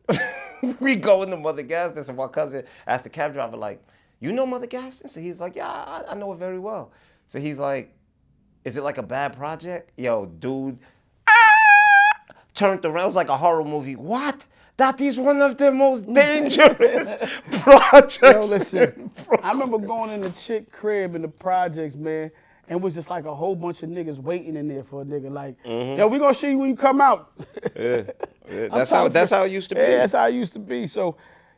[0.80, 2.04] we go into Mother Gaston.
[2.04, 3.82] So my cousin asked the cab driver, like,
[4.20, 5.08] you know Mother Gaston?
[5.08, 6.92] So he's like, yeah, I, I know it very well.
[7.26, 7.94] So he's like,
[8.64, 9.90] is it like a bad project?
[9.98, 10.78] Yo, dude,
[12.54, 13.04] turned around.
[13.04, 13.96] It was like a horror movie.
[13.96, 14.44] What?
[14.76, 18.22] That is one of the most dangerous projects.
[18.22, 19.10] Yo, listen.
[19.42, 22.30] I remember going in the chick crib in the projects, man,
[22.68, 25.04] and it was just like a whole bunch of niggas waiting in there for a
[25.04, 25.30] nigga.
[25.30, 25.98] Like, mm-hmm.
[25.98, 27.32] yo, we gonna see you when you come out.
[27.76, 28.02] Yeah,
[28.50, 29.80] yeah, that's how that's how it used to be.
[29.82, 30.86] Yeah, that's how it used to be.
[30.86, 31.16] So,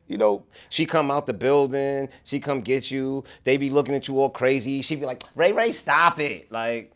[0.08, 2.08] you know, She come out the building.
[2.24, 3.24] She come get you.
[3.44, 4.82] They be looking at you all crazy.
[4.82, 6.50] She be like, Ray Ray, stop it.
[6.50, 6.92] Like,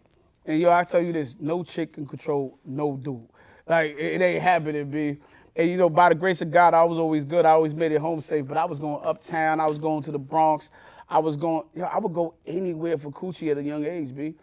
[0.47, 3.27] and yo, I tell you this, no chick can control no dude.
[3.67, 5.19] Like, it, it ain't happening, be.
[5.57, 7.45] And you know, by the grace of God, I was always good.
[7.45, 8.47] I always made it home safe.
[8.47, 9.61] But I was going uptown.
[9.61, 10.71] I was going to the Bronx.
[11.09, 14.15] I was going, you know, I would go anywhere for coochie at a young age,
[14.15, 14.35] B.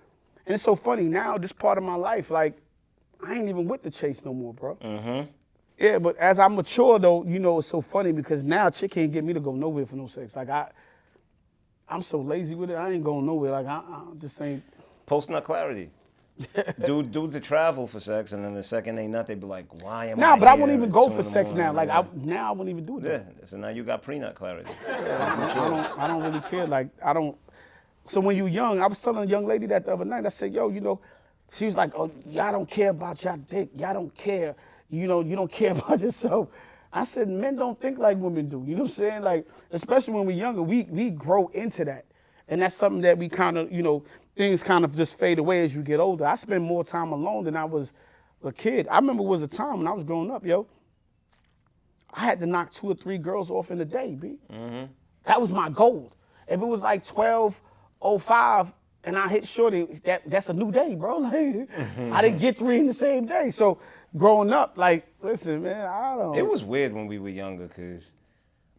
[0.45, 2.58] And it's so funny now, this part of my life, like,
[3.25, 4.75] I ain't even with the chase no more, bro.
[4.75, 5.30] Mm-hmm.
[5.78, 9.12] Yeah, but as I mature though, you know, it's so funny because now chick can't
[9.12, 10.36] get me to go nowhere for no sex.
[10.36, 10.72] Like I,
[11.88, 12.76] I'm so lazy with it.
[12.76, 13.52] I ain't going nowhere.
[13.52, 14.63] Like I, I just ain't.
[15.06, 15.92] post nut clarity.
[16.86, 19.66] Dude, dudes that travel for sex, and then the second they nut, they be like,
[19.82, 21.74] "Why am I?" Nah, but I wouldn't even go for sex now.
[21.74, 23.26] Like I now I won't even do that.
[23.40, 23.46] yeah.
[23.46, 24.70] So now you got pre-nut clarity.
[24.88, 26.68] I don't I don't really care.
[26.68, 27.36] Like I don't.
[28.06, 30.28] So when you young, I was telling a young lady that the other night.
[30.28, 31.00] I said, "Yo, you know,"
[31.52, 33.70] she was like, "Oh, y'all don't care about y'all dick.
[33.76, 34.56] Y'all don't care.
[34.89, 36.50] You know, you don't care about yourself."
[36.91, 39.21] I said, "Men don't think like women do." You know what I'm saying?
[39.21, 42.06] Like, especially when we're younger, we we grow into that,
[42.47, 44.04] and that's something that we kind of, you know,
[44.36, 46.26] things kind of just fade away as you get older.
[46.26, 47.93] I spend more time alone than I was
[48.43, 48.88] a kid.
[48.89, 50.67] I remember it was a time when I was growing up, yo.
[52.13, 54.39] I had to knock two or three girls off in a day, b.
[54.52, 54.86] Mm-hmm.
[55.23, 56.13] That was my goal.
[56.47, 58.71] If it was like 12:05
[59.04, 61.17] and I hit shorty, that that's a new day, bro.
[61.19, 62.38] Like I didn't mm-hmm.
[62.38, 63.52] get three in the same day.
[63.52, 63.80] So
[64.15, 66.38] growing up, like, listen, man, I don't.
[66.38, 68.13] It was weird when we were younger, cause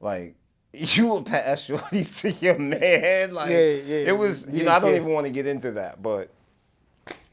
[0.01, 0.35] like
[0.73, 3.35] you would pass shorties to your man.
[3.35, 4.47] Like Yeah, yeah, it was.
[4.47, 5.01] you You know, I don't care.
[5.01, 6.31] even want to get into that, but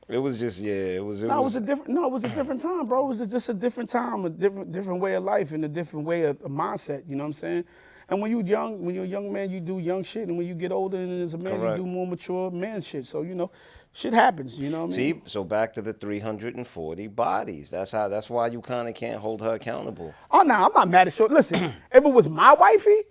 [0.08, 0.73] it was just yeah.
[0.73, 1.23] It was.
[1.23, 1.45] It No, it was.
[1.45, 1.89] was a different.
[1.89, 3.05] No, it was a different time, bro.
[3.05, 6.05] It was just a different time, a different different way of life, and a different
[6.05, 7.03] way of, of mindset.
[7.10, 7.65] You know what I'm saying?
[8.07, 10.45] And when you're young, when you're a young man, you do young shit, and when
[10.47, 11.77] you get older and as a man, Correct.
[11.77, 13.07] you do more mature man shit.
[13.07, 13.49] So you know,
[13.93, 14.59] shit happens.
[14.59, 15.21] You know what I mean?
[15.21, 17.69] See, so back to the 340 bodies.
[17.71, 18.07] That's how.
[18.07, 20.13] That's why you kind of can't hold her accountable.
[20.29, 21.31] Oh no, I'm not mad at short.
[21.31, 23.03] Listen, if it was my wifey,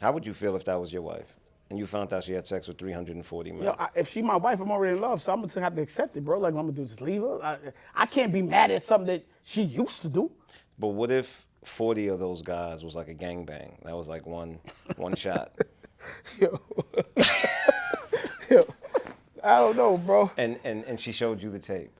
[0.00, 1.34] How would you feel if that was your wife
[1.70, 3.62] and you found out she had sex with 340 men?
[3.64, 5.82] Yo, I, if she my wife, I'm already in love, so I'm gonna have to
[5.82, 6.38] accept it, bro.
[6.38, 7.42] Like, what I'm gonna do is just leave her.
[7.44, 7.58] I,
[7.94, 10.30] I can't be mad at something that she used to do.
[10.78, 13.82] But what if 40 of those guys was like a gangbang?
[13.84, 14.58] That was like one
[14.96, 15.52] one shot.
[16.40, 16.60] Yo,
[18.50, 18.64] yo,
[19.44, 20.32] I don't know, bro.
[20.36, 21.92] And, and and she showed you the tape.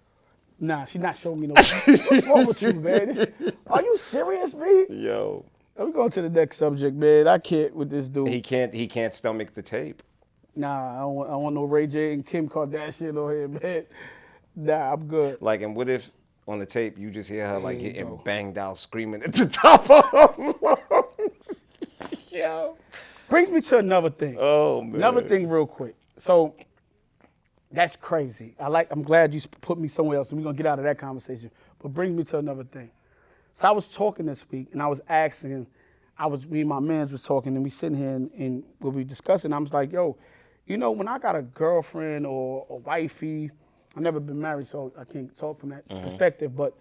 [0.59, 1.55] Nah, she not showing me no.
[1.55, 3.33] What's wrong with you, man?
[3.69, 4.87] Are you serious, man?
[4.91, 5.45] Yo.
[5.77, 7.29] Let me go to the next subject, man.
[7.29, 8.29] I can't with this dude.
[8.29, 10.03] He can't he can't stomach the tape.
[10.57, 13.49] nah, I don't, want, I don't want no Ray J and Kim Kardashian on here,
[13.49, 13.87] man.
[14.55, 15.41] Nah, I'm good.
[15.41, 16.11] Like, and what if
[16.49, 19.89] on the tape you just hear her like getting banged out, screaming at the top
[19.91, 21.61] of her lungs?
[22.31, 22.77] Yo.
[23.29, 24.37] Brings me to another thing.
[24.39, 24.97] Oh man.
[24.97, 25.95] Another thing, real quick.
[26.17, 26.55] So
[27.71, 28.55] that's crazy.
[28.61, 28.89] I like.
[28.91, 31.51] I'm glad you put me somewhere else, and we're gonna get out of that conversation.
[31.81, 32.91] But brings me to another thing.
[33.55, 35.67] So I was talking this week, and I was asking.
[36.19, 38.91] I was me and my man's was talking, and we sitting here, and, and we
[38.91, 39.53] we discussing.
[39.53, 40.19] I was like, "Yo,
[40.67, 43.51] you know, when I got a girlfriend or a wifey,
[43.97, 46.03] I've never been married, so I can't talk from that mm-hmm.
[46.03, 46.57] perspective.
[46.57, 46.77] But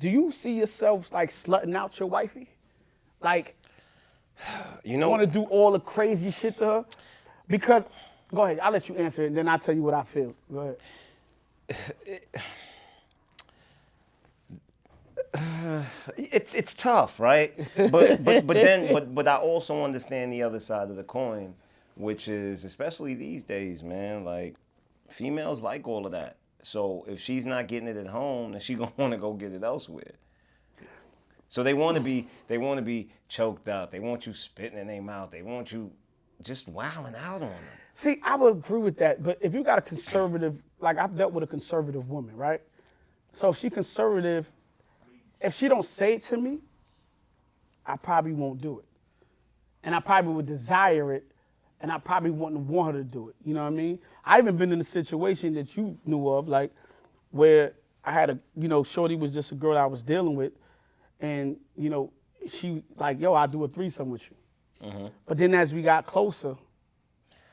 [0.00, 2.48] do you see yourself like slutting out your wifey?
[3.20, 3.56] Like,
[4.84, 6.84] you know You want to do all the crazy shit to her?
[7.48, 7.84] Because,
[8.34, 10.34] go ahead, I'll let you answer it, and then I'll tell you what I feel.
[10.52, 10.76] Go
[11.68, 12.20] ahead.
[16.16, 17.54] it's it's tough, right?
[17.76, 21.54] But but but then but but I also understand the other side of the coin,
[21.94, 24.24] which is especially these days, man.
[24.24, 24.56] Like
[25.12, 26.36] females like all of that.
[26.62, 29.52] So if she's not getting it at home, then she gonna want to go get
[29.52, 30.12] it elsewhere.
[31.48, 33.90] So they want to be they want to be choked out.
[33.90, 35.30] They want you spitting in their mouth.
[35.30, 35.92] They want you
[36.42, 37.64] just wilding out on them.
[37.94, 41.32] See, I would agree with that, but if you got a conservative, like I've dealt
[41.32, 42.60] with a conservative woman, right?
[43.32, 44.50] So if she conservative,
[45.40, 46.60] if she don't say it to me,
[47.84, 48.86] I probably won't do it,
[49.82, 51.31] and I probably would desire it,
[51.82, 53.34] and I probably wouldn't want her to do it.
[53.44, 53.98] You know what I mean?
[54.24, 56.72] I even been in a situation that you knew of, like
[57.32, 57.72] where
[58.04, 60.52] I had a, you know, Shorty was just a girl I was dealing with,
[61.20, 62.12] and you know,
[62.48, 64.88] she like, yo, I'll do a threesome with you.
[64.88, 65.06] Mm-hmm.
[65.26, 66.56] But then as we got closer,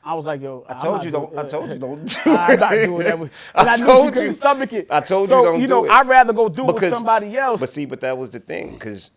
[0.04, 1.36] I was like, yo, I told you don't.
[1.36, 2.26] I told you don't.
[2.26, 3.18] I'm not doing that.
[3.18, 4.32] With, I I, told couldn't you.
[4.32, 4.86] stomach it.
[4.90, 5.92] I told you don't you know, do it.
[5.92, 7.58] I'd rather go do it with somebody else.
[7.58, 9.10] But see, but that was the thing, because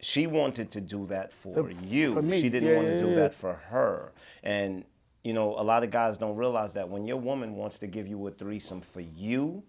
[0.00, 2.14] she wanted to do that for you.
[2.14, 2.22] for.
[2.34, 3.14] She didn't Yeah, want to yeah, do yeah.
[3.16, 4.12] that for her.
[4.42, 4.84] And
[5.24, 8.08] you know, a lot of guys don't realize that when your woman wants to give
[8.08, 9.62] you a threesome for you,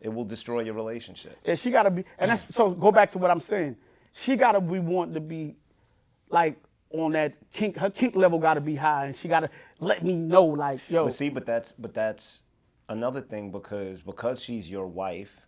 [0.00, 1.38] it will destroy your relationship.
[1.44, 2.70] Yeah, she gotta be, and that's so.
[2.70, 3.76] Go back to what I'm saying.
[4.12, 5.56] She gotta be wanting to be,
[6.30, 7.76] like on that kink.
[7.76, 11.14] Her kink level gotta be high, and she gotta let me know, like, yo, But
[11.14, 12.42] see, but that's but that's
[12.88, 15.46] another thing because because she's your wife.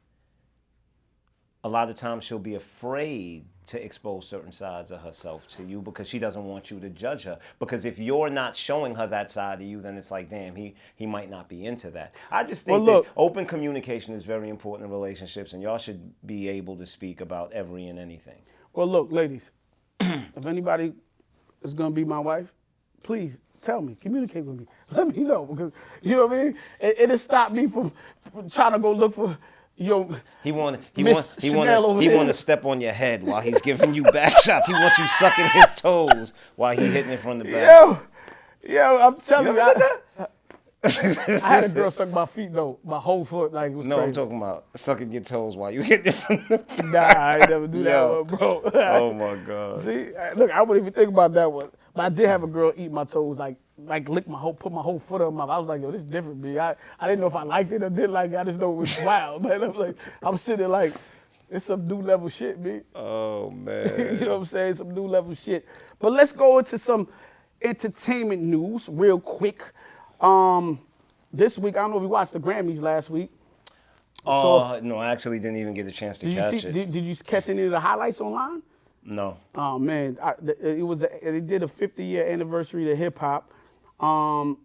[1.65, 5.83] A lot of times she'll be afraid to expose certain sides of herself to you
[5.83, 7.39] because she doesn't want you to judge her.
[7.59, 10.75] Because if you're not showing her that side of you, then it's like, damn, he
[10.97, 12.15] he might not be into that.
[12.31, 16.13] I just think Well, that open communication is very important in relationships, and y'all should
[16.27, 18.41] be able to speak about every and anything.
[18.73, 19.51] Well, look, ladies,
[20.01, 20.95] if anybody
[21.63, 22.53] is gonna be my wife,
[23.03, 26.59] please tell me, communicate with me, let me know because you know what I mean.
[26.81, 27.93] It, it'll stop me from
[28.51, 29.37] trying to go look for
[29.79, 30.17] you know.
[30.43, 33.41] He want he Miss want he want he want to step on your head while
[33.41, 34.67] he's giving you back shots.
[34.67, 37.69] He wants you sucking his toes while he hitting it from the back.
[37.69, 38.01] Yo,
[38.69, 39.61] yo, I'm telling you, did
[40.21, 40.27] I,
[40.85, 43.97] I had a girl suck my feet though, my whole foot, like it was No,
[43.97, 44.07] crazy.
[44.09, 46.85] I'm talking about sucking your toes while you hit it from the back.
[46.85, 48.63] Nah, I ain't never do that one, bro.
[48.75, 49.81] Oh my god.
[49.85, 51.71] See, look, I wouldn't even think about that one.
[51.95, 54.73] But I did have a girl eat my toes, like, like lick my whole, put
[54.73, 55.45] my whole foot on my.
[55.45, 56.59] I was like, yo, this is different, B.
[56.59, 58.37] I, I didn't know if I liked it or didn't like it.
[58.37, 59.63] I just know it was wild, man.
[59.63, 60.93] I'm like, I'm sitting there like,
[61.51, 62.81] it's some new level shit, B.
[62.95, 64.19] Oh man.
[64.19, 64.75] you know what I'm saying?
[64.75, 65.67] Some new level shit.
[65.99, 67.09] But let's go into some
[67.63, 69.63] entertainment news real quick.
[70.21, 70.81] Um,
[71.33, 73.31] this week, I don't know if you watched the Grammys last week.
[74.27, 76.69] Oh no, I actually didn't even get a chance to Did you catch see?
[76.69, 76.73] it.
[76.73, 78.63] Did, did you catch any of the highlights online?
[79.05, 79.39] no.
[79.55, 83.51] Oh man, I, it was a, they did a 50 year anniversary to hip hop.
[84.01, 84.59] Um,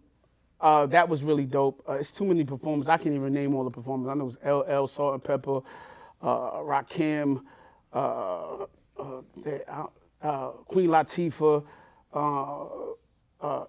[0.60, 1.82] uh, that was really dope.
[1.88, 2.88] Uh, it's too many performers.
[2.88, 4.08] I can't even name all the performers.
[4.08, 5.62] I know it was LL, Salt-N-Pepa,
[6.22, 7.42] uh, Rakim,
[7.92, 8.64] uh,
[8.98, 9.20] uh,
[9.68, 9.86] uh,
[10.22, 11.64] uh, Queen Latifah.
[12.12, 13.64] Uh,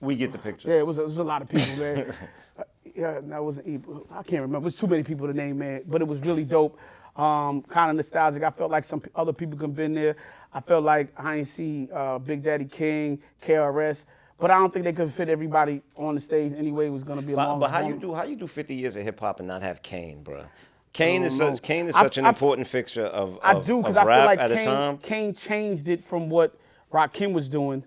[0.00, 0.68] We get the picture.
[0.68, 2.14] yeah, it was, it was a lot of people, man.
[2.58, 2.64] Uh,
[2.96, 3.84] yeah, that wasn't.
[4.10, 4.56] I can't remember.
[4.56, 5.84] It was too many people to name, man.
[5.86, 6.76] But it was really dope.
[7.14, 8.42] Um, kind of nostalgic.
[8.42, 10.16] I felt like some other people could have been there.
[10.52, 14.06] I felt like I ain't see uh, Big Daddy Kane, KRS,
[14.38, 16.86] but I don't think they could fit everybody on the stage anyway.
[16.86, 17.60] It was gonna be a But, long.
[17.60, 18.02] but how you performance.
[18.02, 20.44] do how you do 50 years of hip hop and not have Kane, bro?
[20.92, 23.78] Kane is such Kane is I- such an I- important fixture of, I of, do
[23.78, 24.98] of because I rap feel like at Kane, time.
[24.98, 26.56] Kane changed it from what
[26.92, 27.84] Rakim was doing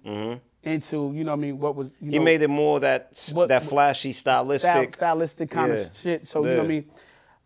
[0.63, 3.29] into you know what I mean what was you He know, made it more that
[3.33, 4.93] What- that flashy stylistic.
[4.95, 5.79] stylistic kind Yeah.
[5.79, 6.27] of shit.
[6.27, 6.67] So you know what I Yeah.
[6.69, 6.85] mean.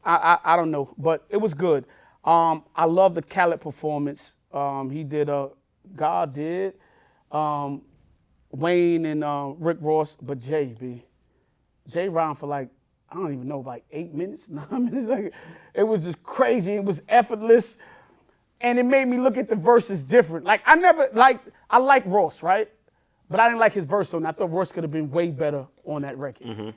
[0.03, 0.15] I,
[0.45, 1.85] I I don't know, but it was good.
[2.25, 4.35] Um, I love the Khaled performance.
[4.53, 5.49] Um, he did a
[5.95, 6.73] God did.
[7.31, 7.81] Um,
[8.55, 11.03] Wayne and uh, Rick Ross, but Jay B.
[11.91, 12.69] Jay round for like
[13.09, 15.09] I don't even know like eight minutes, nine minutes.
[15.09, 15.33] Like
[15.73, 16.73] it was just crazy.
[16.73, 17.77] It was effortless,
[18.61, 20.45] and it made me look at the verses different.
[20.45, 21.39] Like I never like
[21.69, 22.69] I like Ross, right?
[23.29, 24.25] But I didn't like his verse on.
[24.25, 26.73] I thought Ross could have been way better on that record.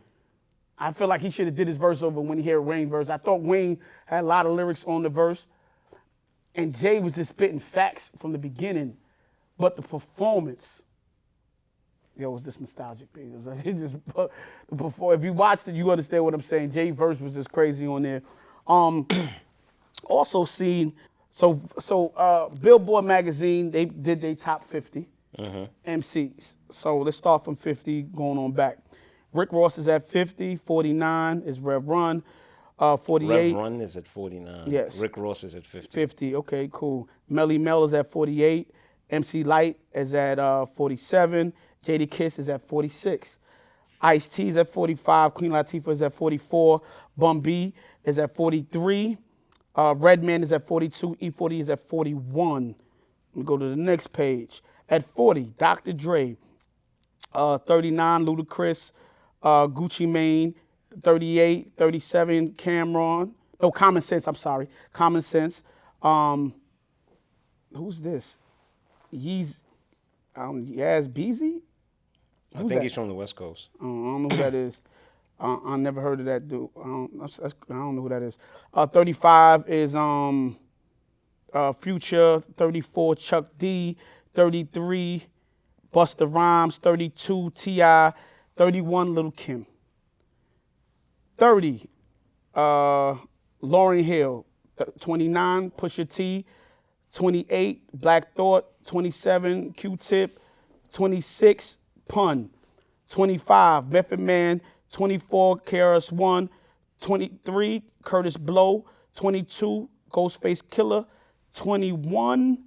[0.78, 3.08] I feel like he should have did his verse over when he heard Wayne verse.
[3.08, 5.46] I thought Wayne had a lot of lyrics on the verse,
[6.54, 8.96] and Jay was just spitting facts from the beginning,
[9.58, 10.80] but the performance,
[12.18, 13.12] yo, it was just nostalgic.
[13.12, 13.28] Baby.
[13.28, 13.96] It was like, it just
[14.76, 16.72] before if you watched it, you understand what I'm saying.
[16.72, 18.22] Jay verse was just crazy on there.
[18.66, 19.06] Um,
[20.04, 20.92] also seen
[21.30, 25.08] so so uh, Billboard magazine they did their top 50
[25.86, 26.56] MCs.
[26.70, 28.78] So let's start from 50 going on back.
[29.32, 32.22] Rick Ross is at 50, 49 is Rev Run,
[32.78, 33.52] uh, 48.
[33.52, 34.64] Rev Run is at 49.
[34.66, 35.00] Yes.
[35.00, 35.88] Rick Ross is at 50.
[35.92, 36.34] 50.
[36.36, 37.08] Okay, cool.
[37.30, 38.70] Melle Mel is at 48.
[39.10, 41.52] MC Lyte is at uh, 47.
[41.88, 43.38] Jadakiss is at 46.
[44.00, 45.34] Ice T is at 45.
[45.34, 46.82] Queen Latifah is at 44.
[47.16, 47.74] Bun B
[48.04, 49.16] is at 43.
[49.74, 51.16] Uh, Redman is at 42.
[51.16, 52.68] E40 is at 41.
[52.68, 54.62] Let me go to the next page.
[54.88, 55.92] At 40, Dr.
[55.92, 56.36] Dre.
[57.32, 58.92] Uh, 39, Ludacris.
[59.42, 60.54] Uh, Gucci Mane.
[61.02, 63.32] 38, 37, Cam'ron.
[63.60, 64.26] No, Common Sense.
[64.26, 64.68] I'm sorry.
[64.92, 65.62] Common Sense.
[66.02, 66.54] Um,
[67.74, 68.38] who's this?
[69.10, 69.62] He's,
[70.36, 71.62] um, Yaz Beezy?
[72.54, 72.82] I Who's think that?
[72.82, 73.68] he's from the West Coast.
[73.80, 74.82] I don't know who that is.
[75.40, 76.68] Uh, I never heard of that dude.
[76.78, 78.38] I don't, that's, that's, I don't know who that is.
[78.74, 80.56] Uh, 35 is um,
[81.52, 82.42] uh, Future.
[82.56, 83.96] 34, Chuck D.
[84.34, 85.22] 33,
[85.92, 86.78] Busta Rhymes.
[86.78, 88.12] 32, T.I.
[88.56, 89.66] 31, Little Kim.
[91.36, 91.88] 30,
[92.54, 93.14] uh,
[93.62, 94.44] Lauryn Hill.
[94.76, 96.44] Th- 29, Pusha T.
[97.12, 98.66] 28, Black Thought.
[98.86, 100.38] 27, Q-Tip.
[100.92, 102.50] 26, Pun.
[103.10, 104.60] 25, Method Man.
[104.92, 106.50] 24, KRS One.
[107.00, 108.86] 23, Kurtis Blow.
[109.14, 111.06] 22, Ghostface Killah.
[111.54, 112.58] 21,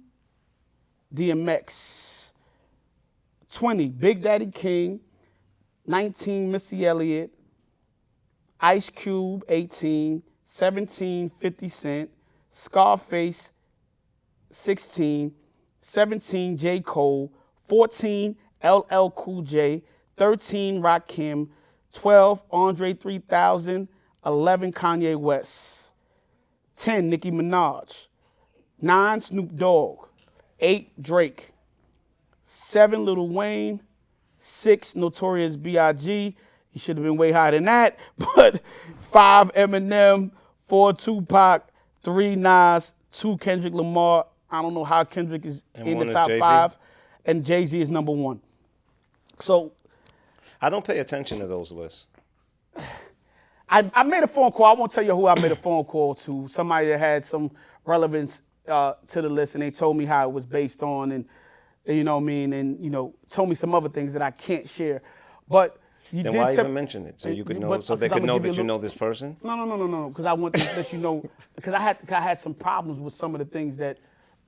[1.14, 2.32] DMX.
[3.50, 5.00] 20, Big Daddy Kane.
[5.86, 7.30] 19, Missy Elliott.
[8.60, 10.22] Ice Cube, 18.
[10.44, 12.10] 17, 50 Cent.
[12.50, 13.52] Scarface,
[14.50, 15.32] 16.
[15.80, 16.80] 17, J.
[16.80, 17.32] Cole.
[17.68, 19.82] 14, LL Cool J.
[20.16, 21.48] 13, Rakim.
[21.94, 23.88] 12, Andre 3000.
[24.24, 25.92] 11, Kanye West.
[26.76, 28.06] 10, Nicki Minaj.
[28.80, 30.08] 9, Snoop Dogg.
[30.60, 31.52] 8, Drake.
[32.42, 33.80] 7, Lil Wayne.
[34.38, 36.36] 6, Notorious B.I.G.
[36.70, 37.98] He should have been way higher than that.
[38.36, 38.62] But
[38.98, 40.30] 5, Eminem.
[40.68, 41.68] 4, Tupac.
[42.02, 42.94] 3, Nas.
[43.12, 44.26] 2, Kendrick Lamar.
[44.50, 46.40] I don't know how Kendrick is And in the top Jay-Z?
[46.40, 46.78] 5.
[47.24, 48.40] And Jay Z is number one.
[49.38, 49.72] So
[50.60, 52.06] I don't pay attention to those lists.
[53.68, 54.66] I, I made a phone call.
[54.66, 56.46] I won't tell you who I made a phone call to.
[56.48, 57.50] Somebody that had some
[57.84, 61.24] relevance uh, to the list, and they told me how it was based on, and
[61.86, 64.30] you know what I mean, and you know, told me some other things that I
[64.30, 65.02] can't share.
[65.48, 65.78] But
[66.12, 67.20] you Then did why say- even mention it?
[67.20, 69.36] So you could know, But- so they could know that you know this person.
[69.42, 70.08] No, no, no, no, no.
[70.10, 71.24] Because I want to let you know.
[71.56, 73.98] Because I had I had some problems with some of the things that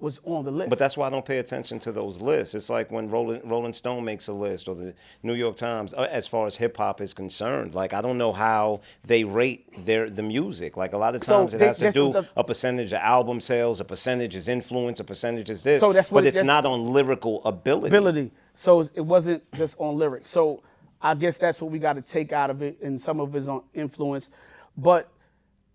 [0.05, 0.71] was on the list.
[0.71, 2.55] But that's why I don't pay attention to those lists.
[2.55, 6.07] It's like when Rolling, Rolling Stone makes a list or the New York Times, uh,
[6.11, 7.75] as far as hip hop is concerned.
[7.75, 10.77] Like I don't know how they rate their the music.
[10.77, 13.01] Like a lot of So times it they- has to do the- a percentage of
[13.01, 15.81] album sales, a percentage is influence, a percentage is this.
[15.81, 17.89] So that's what but it- it's that's- not on lyrical ability.
[17.97, 18.31] ability.
[18.55, 20.31] So it wasn't just on lyrics.
[20.31, 20.63] So
[21.03, 23.49] I guess that's what we got to take out of it, and some of it's
[23.49, 24.31] on influence.
[24.77, 25.09] But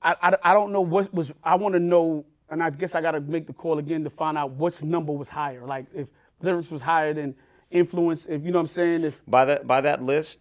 [0.02, 1.34] I, I, I don't know what was.
[1.44, 4.10] I want to know, and I guess I got to make the call again to
[4.10, 5.66] find out which number was higher.
[5.66, 6.08] Like if
[6.42, 7.36] lyrics was higher than
[7.72, 8.26] influence.
[8.26, 9.04] If you know what I'm saying.
[9.04, 10.40] If By that by that list,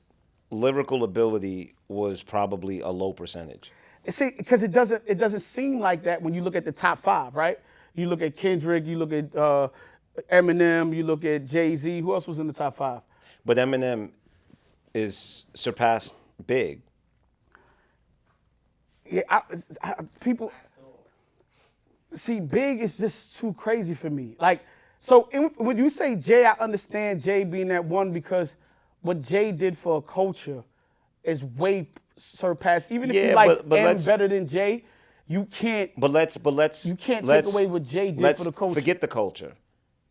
[0.51, 3.73] lyrical ability was probably a low percentage.
[4.09, 6.99] see, because it doesn't it doesn't seem like that when you look at the top
[7.01, 7.59] five, right?
[7.95, 9.69] You look at Kendrick, you look at uh,
[10.33, 12.01] Eminem, you look at Jay Z.
[12.01, 13.01] Who else was in the top five?
[13.45, 14.11] But Eminem
[14.95, 16.15] is surpassed
[16.47, 16.81] big.
[19.11, 19.43] Yeah, I,
[19.83, 20.53] I, people.
[22.13, 24.37] See, big is just too crazy for me.
[24.41, 24.63] Like,
[24.99, 28.57] so in, when you say Jay, I understand Jay being that one because
[29.03, 30.63] what Jay did for a culture
[31.23, 32.91] is way surpassed.
[32.91, 34.85] Even if Yeah, you like but- but M better than Jay,
[35.27, 35.91] you can't.
[35.99, 38.75] But let's but let's You can't take let's- away what Jay did for the culture.
[38.75, 39.53] Forget the culture.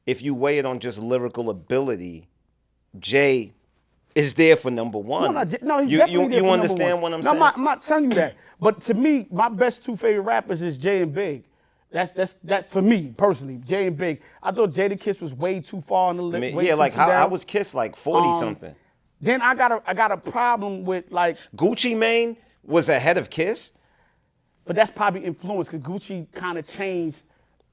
[0.05, 2.29] If you weigh it on just lyrical ability,
[2.99, 3.53] Jay
[4.15, 5.33] is there for number one.
[5.33, 7.35] No, no, no, he's you you, you understand what I'm no, saying?
[7.35, 8.35] I'm not, I'm not telling you that.
[8.59, 11.43] But to me, my best two favorite rappers is Jay and Big.
[11.91, 13.61] That's that's that for me personally.
[13.65, 14.21] Jay and Big.
[14.43, 16.41] I thought Jadakiss was way too far on the I list.
[16.41, 18.75] mean, way yeah, too like how I was kissed like forty Um, something.
[19.21, 23.29] Then I got a I got a problem with like, Gucci Mane was ahead of
[23.29, 23.71] Kiss.
[24.65, 27.21] but that's probably influence because Gucci kind of changed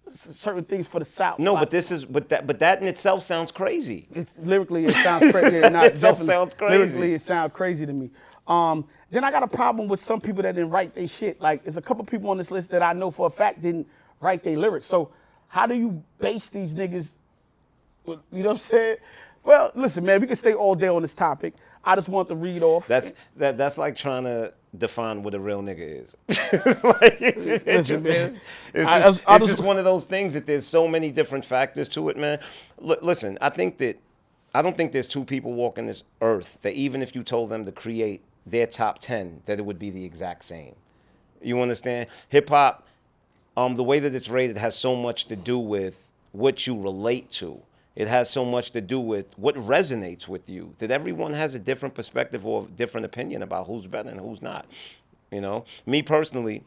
[0.06, 1.40] s- certain things for the South.
[1.40, 4.06] No, Like, but this is but that but that in itself sounds crazy.
[4.14, 5.56] It's, lyrically, it sounds crazy.
[5.64, 6.78] Itself sounds crazy.
[6.78, 8.10] Lyrically, it sounds crazy to me.
[8.46, 11.40] Um, then I got a problem with some people that didn't write their shit.
[11.40, 13.86] Like, there's a couple people on this list that I know for a fact didn't
[14.20, 14.86] write their lyrics.
[14.86, 15.10] So,
[15.48, 17.10] how do you base these niggas?
[18.06, 18.96] You know what I'm saying?
[19.44, 21.54] Well, listen, man, we can stay all day on this topic.
[21.84, 22.86] I just want to read off.
[22.86, 26.16] That's that that's like trying to define what a real nigga is.
[26.84, 28.40] like, it, it Listen, just is.
[28.72, 30.88] It's I- just, I- I it's just- just one of those things that there's so
[30.88, 32.38] many different factors to it, man.
[32.82, 33.98] L- listen, I think that
[34.54, 37.64] I don't think there's two people walking this earth that even if you told them
[37.66, 40.74] to create their top ten, that it would be the exact same.
[41.42, 42.06] You understand?
[42.30, 42.83] Hip hop,
[43.56, 47.30] um, the way that it's rated has so much to do with what you relate
[47.32, 47.62] to.
[47.94, 50.74] It has so much to do with what resonates with you.
[50.78, 54.66] That everyone has a different perspective or different opinion about who's better and who's not.
[55.30, 56.64] You know, me personally,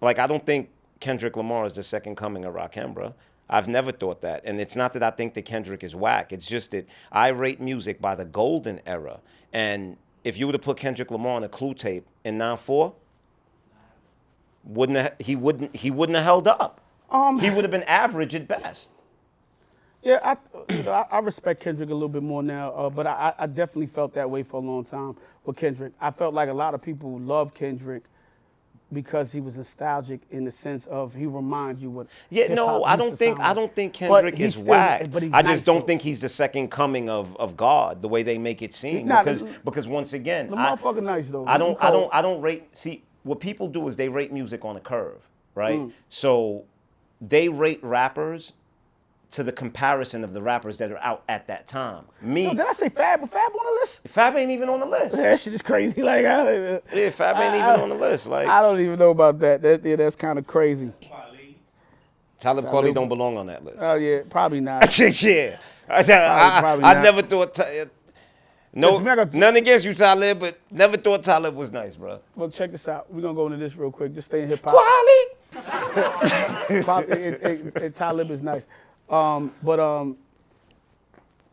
[0.00, 0.70] like I don't think
[1.00, 3.14] Kendrick Lamar is the second coming of Rakim, bro.
[3.50, 4.42] I've never thought that.
[4.44, 6.32] And it's not that I think that Kendrick is whack.
[6.32, 9.20] It's just that I rate music by the golden era.
[9.52, 12.94] And if you were to put Kendrick Lamar on a clue tape in 9-4,
[14.68, 16.80] wouldn't have, he wouldn't he wouldn't have held up.
[17.10, 18.90] Um, he would have been average at best.
[20.02, 23.06] Yeah, I, you know, I, I respect Kendrick a little bit more now, uh, but
[23.06, 25.92] I, I definitely felt that way for a long time with Kendrick.
[26.00, 28.04] I felt like a lot of people love Kendrick
[28.92, 32.06] because he was nostalgic in the sense of he reminds you what.
[32.30, 35.10] Yeah, no, I don't think I don't think But Kendrick he's is still- whack.
[35.10, 35.86] but he's I just nice, don't though.
[35.86, 39.08] think he's the second coming of, of God the way they make it seem.
[39.08, 41.44] Because because once again, The I, motherfucker nice though.
[41.46, 44.64] I don't I don't I don't rate see what people do is they rate music
[44.64, 45.20] on a curve,
[45.54, 45.78] right?
[45.78, 45.92] Mm.
[46.08, 46.64] So
[47.20, 48.52] they rate rappers
[49.30, 52.04] to the comparison of the rappers that are out at that time.
[52.22, 53.20] Me, Yo, did I say Fab?
[53.30, 54.00] Fab on the list?
[54.08, 55.16] Fab ain't even on the list.
[55.18, 56.02] That shit is crazy.
[56.02, 58.26] Like, I, Yeah, Fab ain't I- even on the list.
[58.26, 59.60] Like I don't even know about that.
[59.62, 60.90] That yeah, that's kind of crazy.
[62.38, 63.78] Talib Kweli don't belong on that list.
[63.80, 64.96] Oh yeah, probably not.
[65.22, 65.58] yeah.
[65.90, 67.02] I, I, probably I not.
[67.02, 67.54] never thought.
[67.54, 67.64] Ta-
[68.78, 72.20] no, man, none against you, Talib, but never thought Talib was nice, bro.
[72.36, 73.12] well, check this out.
[73.12, 74.14] We're gonna go into this real quick.
[74.14, 74.74] Just stay in hip hop.
[74.74, 76.84] Kweli.
[76.86, 78.66] Pop- it, it, it, Talib is nice.
[79.08, 80.16] Um, but um,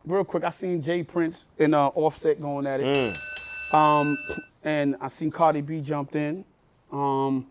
[0.04, 1.02] real quick, I seen J.
[1.02, 3.16] Prince and uh, Offset going at it.
[3.72, 4.16] Um,
[4.62, 6.44] and I seen Cardi B jumped in.
[6.92, 7.46] Um,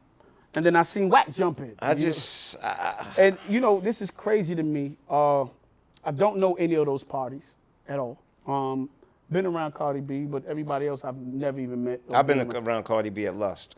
[0.56, 1.76] and then I seen Wack jumping.
[1.80, 4.96] I just, I, And you know, this is crazy to me.
[5.10, 5.44] Uh,
[6.04, 7.56] I don't know any of those parties
[7.90, 8.18] at all.
[8.48, 8.90] Um,
[9.36, 12.00] been around Cardi B, but everybody else I've never even met.
[12.12, 12.68] I've been around.
[12.68, 13.76] around Cardi B at Lust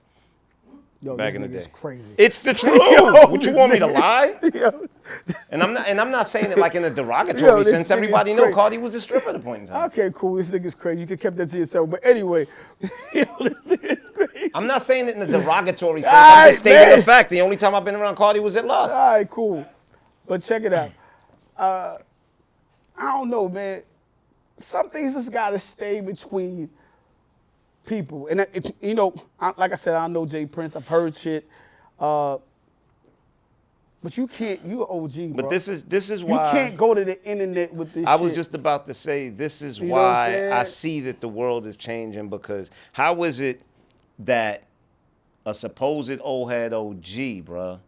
[1.01, 1.65] Yo, back this in the day.
[1.73, 2.13] Crazy.
[2.17, 2.79] It's the truth.
[3.29, 4.35] Would you want me to lie?
[4.53, 4.87] Yo,
[5.51, 7.89] And I'm not, and I'm not saying it like in a derogatory Yo, sense.
[7.91, 8.51] Everybody know.
[8.53, 9.85] Cardi was a stripper at the point in time.
[9.89, 10.35] okay, cool.
[10.35, 11.01] This nigga's crazy.
[11.01, 11.89] You could kept that to yourself.
[11.89, 12.45] But anyway,
[13.13, 14.51] yo, this nigga's crazy.
[14.53, 16.13] I'm not saying it in a derogatory sense.
[16.13, 17.29] All I'm just right, stating the fact.
[17.31, 18.93] The only time I've been around Cardi was at Lust.
[18.95, 19.65] All right, cool.
[20.27, 20.91] But check it out.
[21.55, 21.97] Uh,
[22.97, 23.83] I don't know, man.
[24.59, 26.69] Some things just gotta stay between
[27.85, 30.45] people, and it, you know, I, like I said, I know J.
[30.45, 30.75] Prince.
[30.75, 31.47] I've heard shit,
[31.99, 32.37] uh,
[34.03, 34.63] but you can't.
[34.65, 35.43] You an OG, bro.
[35.43, 38.05] But this is this is why you can't go to the internet with this.
[38.07, 38.37] I was shit.
[38.37, 40.51] just about to say this is You know what I'm why?
[40.51, 43.61] I see that the world is changing because how is it
[44.19, 44.63] that
[45.45, 47.05] a supposed old head OG,
[47.45, 47.79] bruh,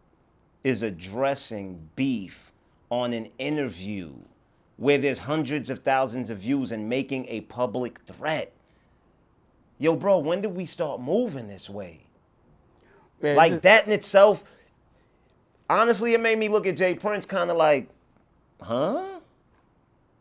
[0.63, 2.51] is addressing beef
[2.89, 4.13] on an interview
[4.79, 8.53] where there's hundreds of thousands of views and making a public threat?
[9.77, 11.99] Yo, bro, when did we start moving this way?
[13.21, 14.43] Like just- that in itself,
[15.69, 16.95] honestly, it made me look at J.
[16.95, 17.89] Prince kind of like,
[18.61, 19.05] huh?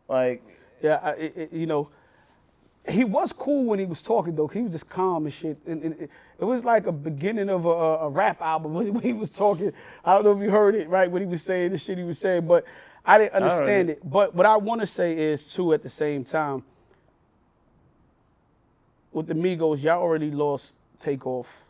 [0.09, 0.43] Like,
[0.81, 1.89] Yeah, I, it, you know,
[2.87, 4.47] he was cool when he was talking though.
[4.47, 5.57] He was just calm and shit.
[5.67, 9.03] And, and it, it was like a beginning of a, a rap album when, when
[9.03, 9.71] he was talking.
[10.03, 12.03] I don't know if you heard it right when he was saying the shit he
[12.03, 12.65] was saying, but
[13.09, 13.93] I didn't understand it.
[13.97, 14.09] it.
[14.09, 16.63] But what I want to say is too at the same time.
[19.11, 21.63] With the Migos, y'all already lost Takeoff.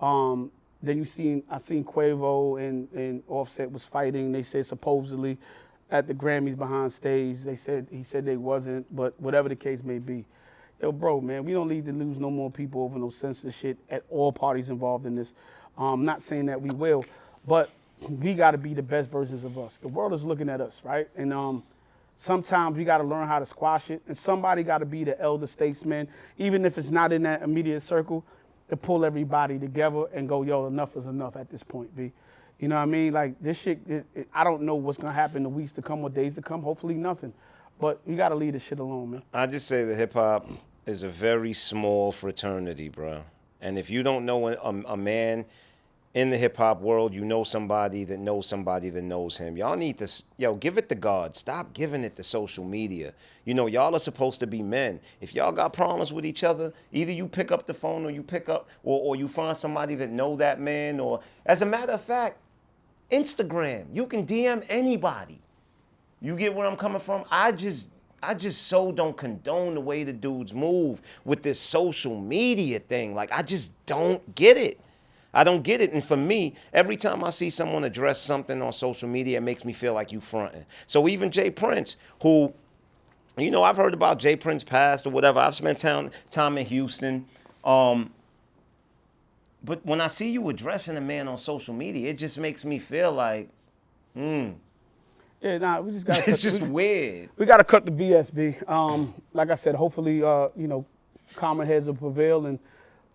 [0.00, 0.50] Um,
[0.82, 4.32] then you seen I seen Quavo and, and Offset was fighting.
[4.32, 5.38] They said supposedly
[5.90, 7.42] at the Grammys behind stage.
[7.42, 10.26] They said he said they wasn't, but whatever the case may be.
[10.82, 13.78] Yo, bro, man, we don't need to lose no more people over no senseless shit
[13.88, 15.34] at all parties involved in this.
[15.78, 17.02] Um, not saying that we will,
[17.46, 17.70] but
[18.08, 19.78] we got to be the best versions of us.
[19.78, 21.08] The world is looking at us, right?
[21.16, 21.62] And um,
[22.16, 25.20] sometimes we got to learn how to squash it, and somebody got to be the
[25.20, 28.24] elder statesman, even if it's not in that immediate circle,
[28.68, 32.12] to pull everybody together and go, yo, enough is enough at this point, B.
[32.58, 33.12] You know what I mean?
[33.12, 36.00] Like this shit, it, it- I don't know what's gonna happen the weeks to come
[36.02, 36.62] or days to come.
[36.62, 37.32] Hopefully nothing,
[37.78, 39.22] but we gotta leave this shit alone, man.
[39.32, 40.46] I just say that hip hop
[40.86, 43.22] is a very small fraternity, bro.
[43.60, 44.54] And if you don't know a,
[44.92, 45.44] a man
[46.16, 49.54] in the hip hop world, you know somebody that knows somebody that knows him.
[49.54, 51.36] Y'all need to, yo, give it to God.
[51.36, 53.12] Stop giving it to social media.
[53.44, 54.98] You know, y'all are supposed to be men.
[55.20, 58.22] If y'all got problems with each other, either you pick up the phone or you
[58.22, 61.00] pick up, or, or you find somebody that know that man.
[61.00, 62.38] Or, as a matter of fact,
[63.10, 65.42] Instagram, you can DM anybody.
[66.22, 67.24] You get where I'm coming from?
[67.30, 67.90] I just
[68.22, 73.14] I just so don't condone the way the dudes move with this social media thing.
[73.14, 74.80] Like I just don't get it.
[75.36, 75.92] I don't get it.
[75.92, 79.66] And for me, every time I see someone address something on social media, it makes
[79.66, 80.64] me feel like you fronting.
[80.86, 81.50] So even J.
[81.50, 82.54] Prince, who,
[83.36, 84.34] you know, I've heard about J.
[84.36, 85.38] Prince past or whatever.
[85.38, 87.26] I've spent time time in Houston.
[87.64, 88.10] Um,
[89.62, 92.78] but when I see you addressing a man on social media, it just makes me
[92.78, 93.50] feel like
[94.14, 94.52] hmm.
[95.42, 96.20] Yeah, nah, we just gotta.
[96.26, 97.28] it's cut- just we, weird.
[97.36, 98.66] we gotta cut the BSB.
[98.70, 100.86] Um, like I said, hopefully, uh, you know,
[101.34, 102.58] common heads will prevail and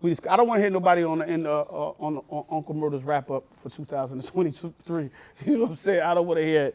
[0.02, 2.44] We just, I don't want to hear nobody on the in the, uh, on, on
[2.50, 5.10] Uncle Murda's wrap up for 2023.
[5.46, 6.02] You know what I'm saying?
[6.02, 6.74] I don't want to hear it.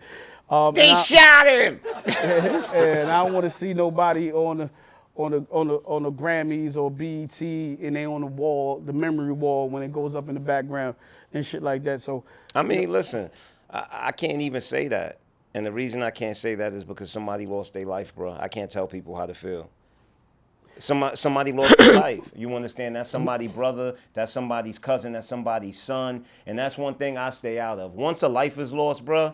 [0.49, 1.80] Um, They I- shot him.
[2.73, 4.69] and I don't want to see nobody on the
[5.17, 8.93] on the on the on the Grammys or BET and they on the wall, the
[8.93, 10.95] memory wall when it goes up in the background
[11.34, 12.01] and shit like that.
[12.01, 12.23] So
[12.55, 13.30] I mean, listen,
[13.69, 15.19] I, I can't even say that.
[15.53, 18.38] And the reason I can't say that is because somebody lost their life, bro.
[18.39, 19.69] I can't tell people how to feel.
[20.80, 22.30] Somebody, somebody lost their life.
[22.36, 22.95] You understand?
[22.95, 23.95] That's somebody's brother.
[24.13, 25.13] That's somebody's cousin.
[25.13, 26.25] That's somebody's son.
[26.45, 27.93] And that's one thing I stay out of.
[27.95, 29.34] Once a life is lost, bruh,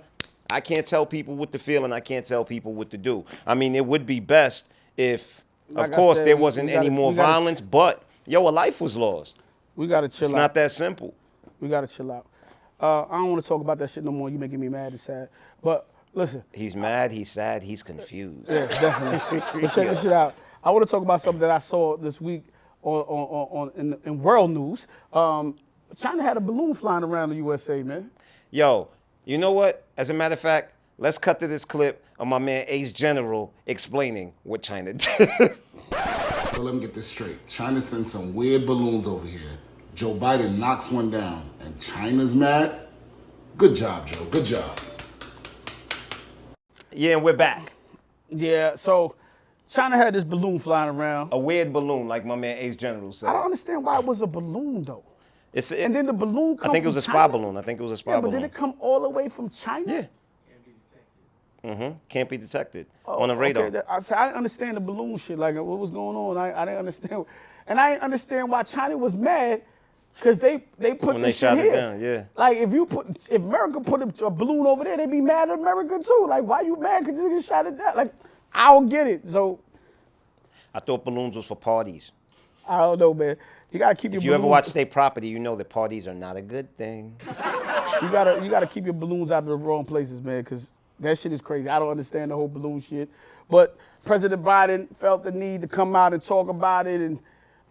[0.49, 3.25] I can't tell people what to feel and I can't tell people what to do.
[3.45, 4.67] I mean, it would be best
[4.97, 7.61] if, Like of course, said, there wasn't gotta- any more gotta- violence.
[7.61, 9.37] But yo, a life was lost.
[9.75, 10.25] we gotta chill It's out.
[10.25, 11.13] It's not that simple.
[11.59, 12.25] We gotta chill out.
[12.79, 14.29] Uh, I don't want to talk about that shit no more.
[14.29, 15.29] You making me mad and sad.
[15.61, 17.11] But listen, He's mad.
[17.11, 17.63] He's sad.
[17.63, 18.45] He's confused.
[18.49, 19.39] Yeah, definitely.
[19.61, 20.35] but check this shit out.
[20.63, 22.45] I want to talk about something that I saw this week
[22.83, 24.87] on, on, on, on in, in world news.
[25.11, 25.55] Um,
[25.97, 28.09] China had a balloon flying around the USA, man.
[28.49, 28.87] Yo,
[29.25, 29.85] you know what?
[29.97, 33.53] As a matter of fact, let's cut to this clip of my man Ace General
[33.65, 35.55] explaining what China did.
[36.53, 37.45] So let me get this straight.
[37.47, 39.41] China sent some weird balloons over here.
[39.95, 42.87] Joe Biden knocks one down, and China's mad?
[43.57, 44.23] Good job, Joe.
[44.25, 44.79] Good job.
[46.91, 47.71] yeah, and we're back.
[48.29, 49.15] Yeah, so
[49.73, 51.29] China had this balloon flying around.
[51.33, 53.29] A weird balloon, like my man Ace General said.
[53.29, 55.03] I don't understand why it was a balloon though.
[55.51, 56.57] It's, it, And then the balloon.
[56.61, 57.29] I think it was a spy China?
[57.33, 57.57] balloon.
[57.57, 58.17] I think it was a spy balloon.
[58.17, 58.41] Yeah, but balloon.
[58.41, 59.91] did it come all the way from China?
[59.91, 60.05] Yeah.
[61.63, 61.97] Mm-hmm.
[62.09, 63.63] Can't be detected Oh, on a radar.
[63.65, 65.39] Okay, I, so I didn't understand the balloon shit.
[65.39, 66.37] Like, what was going on?
[66.37, 67.25] I, I didn't understand,
[67.67, 69.61] and I didn't understand why China was mad
[70.15, 71.73] because they they put When the they shit shot it here.
[71.73, 72.23] down, yeah.
[72.35, 75.49] Like, if you put if America put a, a balloon over there, they'd be mad
[75.49, 76.25] at America too.
[76.27, 77.05] Like, why you mad?
[77.05, 77.95] Because you just shot it down.
[77.95, 78.13] Like,
[78.53, 79.29] I don't get it.
[79.29, 79.61] So
[80.73, 82.11] I thought balloons was for parties.
[82.67, 83.35] I don't know, man.
[83.71, 86.07] You gotta keep your If you ever balloons- watch State Property, you know that parties
[86.07, 87.15] are not a good thing.
[88.01, 91.17] You gotta you gotta keep your balloons out of the wrong places, man, because that
[91.19, 91.67] shit is crazy.
[91.69, 93.09] I don't understand the whole balloon shit.
[93.49, 97.19] But President Biden felt the need to come out and talk about it and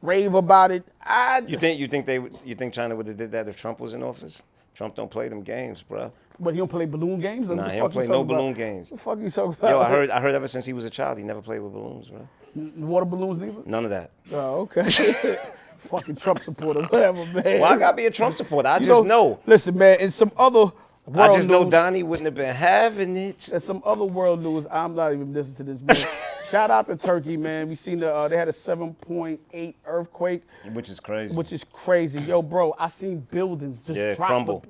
[0.03, 0.85] rave about it.
[1.03, 3.57] I You think you think they would- you think China would have did that if
[3.57, 4.43] Trump was in office?
[4.75, 6.13] Trump don't play them games, bro.
[6.41, 7.49] but he don't play balloon games.
[7.49, 8.91] Nah, he don't play no balloon games.
[8.91, 9.71] What the fuck you talking about?
[9.71, 11.73] Yo, I heard I heard ever since he was a child, he never played with
[11.73, 12.27] balloons, bro.
[12.55, 13.63] Water balloons neither.
[13.67, 14.11] None of that.
[14.33, 14.85] Oh, okay.
[15.79, 17.61] Fucking Trump supporter, whatever, man.
[17.61, 18.69] Well, I gotta be a Trump supporter.
[18.69, 19.41] I You just know.
[19.47, 19.99] Listen, man.
[20.01, 20.71] In some other
[21.07, 23.49] world I just know Donnie wouldn't have been having it.
[23.49, 24.65] And some other world news.
[24.71, 25.83] I'm not even listening to this.
[25.83, 26.13] Man.
[26.51, 27.69] Shout out to Turkey, man.
[27.69, 30.43] We seen the uh, they had a 7.8 earthquake,
[30.73, 31.35] Which is crazy.
[31.35, 32.21] which is crazy.
[32.21, 34.65] Yo, bro, I seen buildings just Yeah, crumble.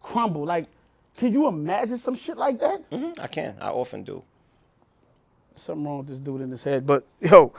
[0.00, 0.44] crumble.
[0.44, 0.66] Like,
[1.16, 2.88] can you imagine some shit like that?
[2.90, 3.56] Mhm, I can.
[3.60, 4.22] I often do.
[5.54, 6.86] Something wrong with this dude in his head.
[6.86, 7.52] But yo,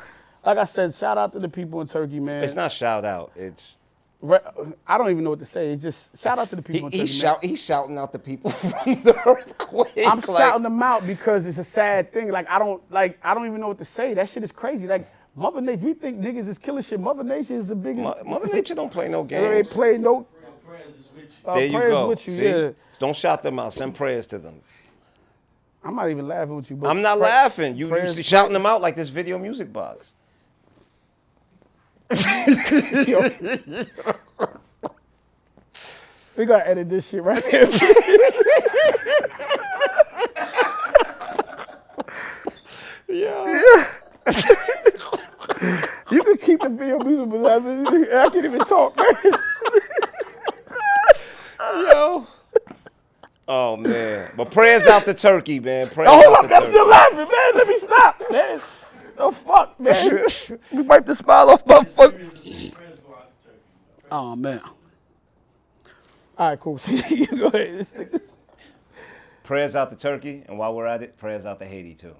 [0.46, 2.44] like I said, shout out to the people in Turkey, man.
[2.44, 3.32] It's not shout out.
[3.36, 3.78] It's
[4.22, 4.40] Re-
[4.88, 5.72] I don't even know what to say.
[5.72, 7.34] It's just shout out to the he, people in Turkey, he's man.
[7.34, 9.92] shout he's shouting out the people from the earthquake.
[10.08, 12.32] I'm like, shouting them out because it's a sad thing.
[12.32, 14.14] Like I don't like I don't even know what to say.
[14.14, 14.88] That shit is crazy.
[14.88, 17.00] Like Mother Nature, we think niggas is killing shit.
[17.00, 18.26] Mother Nature is the biggest.
[18.26, 19.44] Mother Nature don't play no games.
[19.48, 19.74] They ain't games.
[19.74, 20.26] play no.
[21.46, 22.08] Uh, There you prayers go.
[22.08, 22.46] With you, See?
[22.46, 22.70] yeah.
[23.00, 23.74] Don't shout them out.
[23.74, 24.62] Send prayers to them.
[25.86, 26.76] I'm not even laughing with you.
[26.76, 27.76] But I'm not pray- laughing.
[27.76, 30.16] You, you prayers- shouting them out like this video music box.
[36.38, 37.70] We gotta edit this shit right here.
[43.08, 43.88] Yeah.
[46.12, 49.16] you can keep the video music, but I, I can't even talk, man.
[51.60, 52.28] Yo.
[53.48, 54.32] Oh man.
[54.46, 55.88] But prayers out to Turkey, man.
[55.90, 56.72] Prayers Oh, hold out up, to I'm Turkey.
[56.74, 57.56] still laughing, man.
[57.56, 58.62] Let me stop, man.
[59.18, 60.26] Oh fuck, man.
[60.72, 62.14] we wipe the smile off my fuck.
[64.12, 64.62] Oh man.
[66.38, 66.80] All right, cool.
[67.10, 67.88] you go ahead.
[69.44, 72.14] Prayers out to Turkey, and while we're at it, prayers out to Haiti too.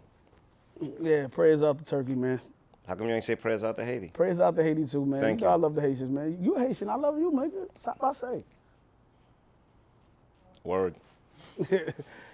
[1.02, 2.40] Yeah, prayers out to Turkey, man.
[2.88, 4.10] How come you ain't say prayers out to Haiti?
[4.10, 5.22] Prayers out to Haiti too, man.
[5.22, 5.54] Thank you know you.
[5.54, 6.38] I love the Haitians, man.
[6.42, 7.68] You Haitian, I love you, nigga.
[7.78, 8.44] Stop I say.
[10.64, 10.96] Word.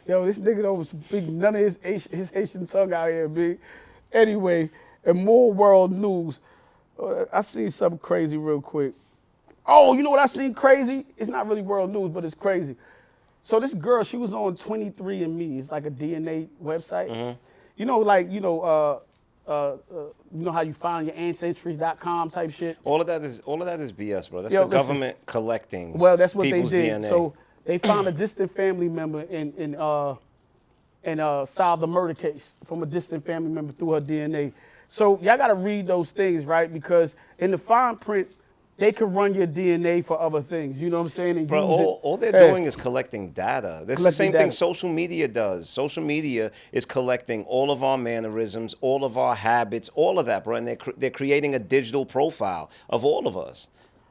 [0.08, 3.60] Yo, this nigga don't speak none of his Haitian, his Haitian tongue out here, big.
[4.12, 4.70] Anyway,
[5.06, 6.42] and more world news,
[7.02, 8.94] uh, I seen something crazy real quick.
[9.66, 11.06] Oh, you know what I seen crazy?
[11.18, 12.76] It's not really world news, but it's crazy.
[13.44, 15.60] So this girl, she was on 23andMe.
[15.60, 17.10] It's like a DNA website.
[17.10, 17.38] Mm-hmm.
[17.78, 19.00] You know, like you know, uh,
[19.48, 19.78] uh, uh,
[20.32, 22.78] you know how you find your ancestry.com type shit.
[22.84, 24.42] All of that is all of that is BS, bro.
[24.42, 24.80] That's Yo, the listen.
[24.80, 25.94] government collecting.
[25.94, 27.02] Well, that's what people's they did.
[27.02, 27.10] DNA.
[27.10, 27.34] So
[27.66, 30.16] they found a distant family member in in uh
[31.04, 34.54] and uh solved the murder case from a distant family member through her DNA.
[34.88, 36.72] So y'all gotta read those things, right?
[36.72, 38.28] Because in the fine print,
[38.78, 40.78] they could run your DNA for other things.
[40.80, 41.38] You know what I'm saying?
[41.38, 41.84] And Bro, use it.
[41.84, 42.50] all, all they're Yeah.
[42.50, 43.84] doing is collecting data.
[43.86, 45.70] That's the same thing social media does.
[45.70, 50.44] Social media is collecting all of our mannerisms, all of our habits, all of that,
[50.44, 50.56] bro.
[50.56, 53.68] And they're, cr- they're creating a digital profile of all of us.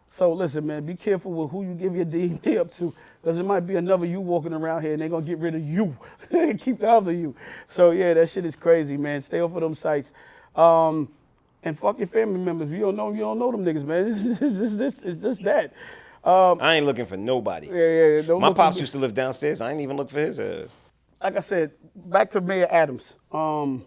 [0.08, 3.44] So listen, man, be careful with who you give your DNA up to, because it
[3.44, 5.96] might be another you walking around here, and they're gonna get rid of you
[6.30, 7.34] and keep the other you.
[7.66, 9.20] So yeah, that shit is crazy, man.
[9.22, 10.12] Stay off of them sites,
[10.56, 11.08] um,
[11.62, 12.70] and fuck your family members.
[12.70, 14.08] If you don't know, you don't know them niggas, man.
[14.40, 15.72] It's just this, it's just that.
[16.22, 17.68] Um, I ain't looking for nobody.
[17.68, 18.38] yeah, yeah, yeah.
[18.38, 19.60] My pops used to live downstairs.
[19.62, 20.74] I ain't even look for his ass.
[21.22, 23.14] like I said, back to Mayor Adams.
[23.32, 23.86] Um,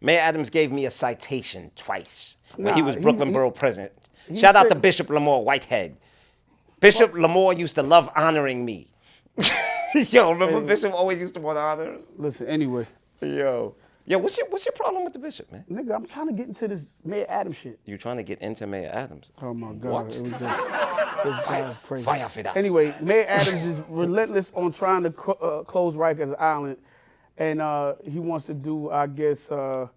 [0.00, 3.92] Mayor Adams gave me a citation twice when he was Brooklyn he- Borough president.
[4.34, 5.96] Shout out to Bishop Lamor Whitehead.
[6.80, 8.88] Bishop Lamor used to love honoring me.
[10.10, 12.04] Yo, remember Bishop always used to want to honor us?
[12.16, 12.86] listen, anyway,
[13.20, 13.74] Yo.
[14.06, 15.64] Yo, what's your what's your problem with the bishop, man?
[15.70, 17.78] nigga, I'm trying to get into this Mayor Adams shit.
[17.84, 19.30] You're trying to get into Mayor Adams.
[19.42, 19.90] Oh my God.
[19.90, 20.12] What?
[20.14, 20.38] Here we go.
[21.24, 21.38] This
[21.72, 22.04] is crazy.
[22.04, 22.56] fire for that.
[22.56, 26.78] Anyway, Mayor Adams is relentless on trying to cl- uh, close Rikers Island.
[27.36, 29.88] And uh, he wants to do, I guess, uh,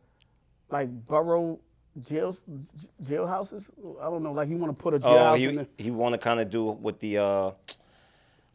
[0.70, 1.58] like borough
[2.08, 3.70] jails, j- jailhouses.
[4.00, 4.32] I don't know.
[4.32, 6.50] Like he want to put a jailhouse Oh, in he he want to kind of
[6.50, 7.52] do with the uh,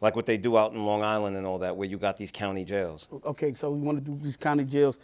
[0.00, 2.30] like what they do out in Long Island and all that, where you got these
[2.30, 3.06] county jails.
[3.24, 4.98] Okay, so we want to do these county jails.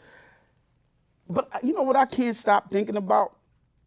[1.29, 3.37] But uh, you know what I can't stop thinking about?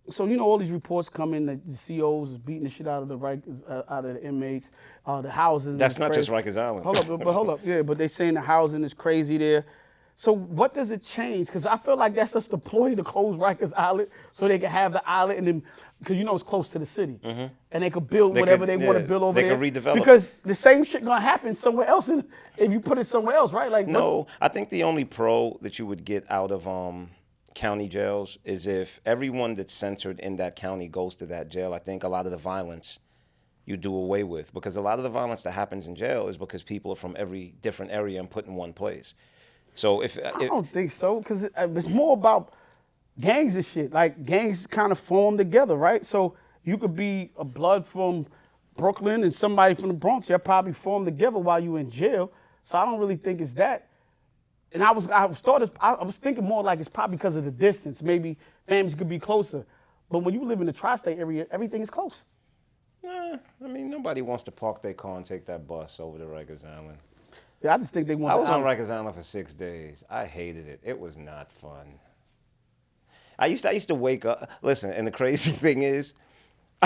[0.08, 2.88] So you know all these reports come in that the COs is beating the shit
[2.88, 4.70] out of the right uh, out of the inmates,
[5.06, 5.78] uh, the houses.
[5.80, 6.50] That's not just crazy.
[6.52, 6.84] Rikers Island.
[6.84, 7.82] Hold up, but, but hold up, yeah.
[7.82, 9.66] But they saying the housing is crazy there.
[10.18, 11.47] So what does it change?
[11.47, 14.70] Because I feel like that's just a ploy to close Rikers Island so they can
[14.70, 15.63] have the island and then
[15.99, 18.36] because you know it's close to the city and they could build Mm-hmm.
[18.36, 19.57] They whatever could- they want to build over they there.
[19.57, 19.95] could redevelop.
[19.95, 22.24] Because the same shit gonna happen somewhere else in,
[22.57, 23.70] if you put it somewhere else, right?
[23.72, 27.09] Like No, I think the only pro that you would get out of um,
[27.53, 31.74] county jails is if everyone that's censored in that county goes to that jail.
[31.74, 32.99] I think a lot of the violence
[33.66, 36.38] you do away with because a lot of the violence that happens in jail is
[36.38, 39.13] because people are from every different area and put in one place.
[39.76, 42.54] So if, I if don't think so, because it, uh, it's more about
[43.20, 43.94] gangs and shit.
[43.94, 46.04] Like gangs kind of form together, right?
[46.06, 48.26] So you could be a blood from
[48.76, 50.28] Brooklyn and somebody from the Bronx.
[50.28, 52.32] They'll probably form together while you in jail.
[52.62, 53.90] So I don't really think it's that.
[54.72, 57.36] And I was I was started I, I was thinking more like it's probably because
[57.36, 58.02] of the distance.
[58.02, 59.66] Maybe families could be closer.
[60.10, 62.24] But when you live in the tri-state area, everything is close.
[63.04, 66.26] Nah, I mean, nobody wants to park their car and take that bus over to
[66.26, 66.98] Rikers Island.
[67.64, 68.34] Yeah, I just think they want.
[68.34, 68.62] I was on.
[68.62, 70.03] Rikers Island for six days.
[70.10, 70.80] I hated it.
[70.84, 71.99] It was not fun.
[73.38, 74.49] I used to, I used to wake up.
[74.62, 76.14] Listen, and the crazy thing is,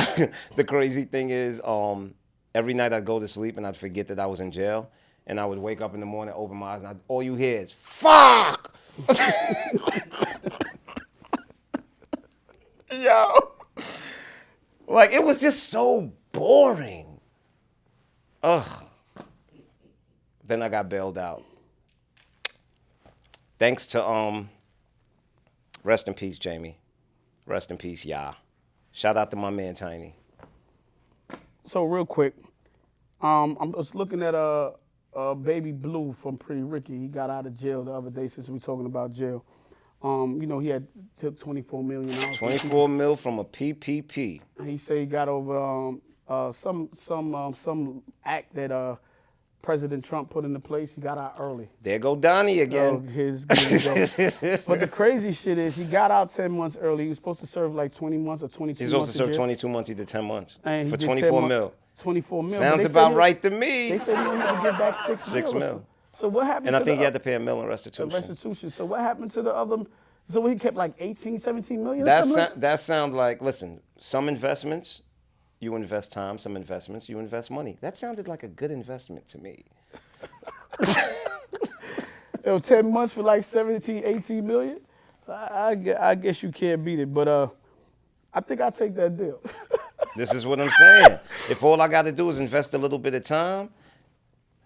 [0.55, 2.13] the crazy thing is, um,
[2.55, 4.89] every night I'd go to sleep and I'd forget that I was in jail,
[5.27, 7.35] and I would wake up in the morning, open my eyes, and I'd, all you
[7.35, 8.73] hear is "fuck."
[12.91, 13.53] Yo,
[14.87, 17.19] like it was just so boring.
[18.41, 18.83] Ugh.
[20.49, 21.43] Then I got bailed out.
[23.59, 24.49] Thanks to um
[25.83, 26.79] rest in peace, Jamie.
[27.45, 28.35] Rest in peace, y'all.
[28.91, 30.15] Shout out to my man Tiny.
[31.65, 32.33] So real quick,
[33.21, 34.73] um, I was looking at a,
[35.13, 36.97] a Baby Blue from Pretty Ricky.
[36.97, 39.45] He got out of jail the other day since we talking about jail.
[40.01, 40.87] Um, you know, he had
[41.19, 42.37] took 24 million dollars.
[42.37, 44.41] 24 mil from a PPP.
[44.65, 48.95] He said he got over um, uh, some some um, some act that uh,
[49.61, 50.93] President Trump put into place.
[50.95, 51.67] He got out early.
[51.83, 53.05] There go Donnie again.
[53.07, 53.85] his, his
[54.67, 57.03] but the crazy shit is he got out 10 months early.
[57.03, 59.11] He was supposed to serve like 20 months or 22 He's months.
[59.11, 60.59] supposed to serve 22 months, he did 10 months.
[60.63, 61.73] And for 24 mil.
[61.99, 62.51] 24 mil.
[62.53, 63.89] Sounds about right to me.
[63.91, 65.59] They said he wanted to get back six, Six mil.
[65.59, 65.85] mil.
[66.13, 68.09] So what happened And I think the, he had to pay a mil in restitution.
[68.09, 68.69] restitution?
[68.69, 69.77] So what happened to the other?
[70.25, 72.05] So he kept like 18, 17 million?
[72.05, 75.01] That, like- that sound like, listen, some investments,
[75.59, 77.77] you invest time, some investments, you invest money.
[77.81, 79.65] That sounded like a good investment to me.
[80.79, 84.79] it was 10 months for like 17, 18 million?
[85.25, 87.13] So I, I, I guess you can't beat it.
[87.13, 87.47] But uh,
[88.33, 89.41] I think I'll take that deal.
[90.15, 91.19] This is what I'm saying.
[91.49, 93.69] if all I got to do is invest a little bit of time,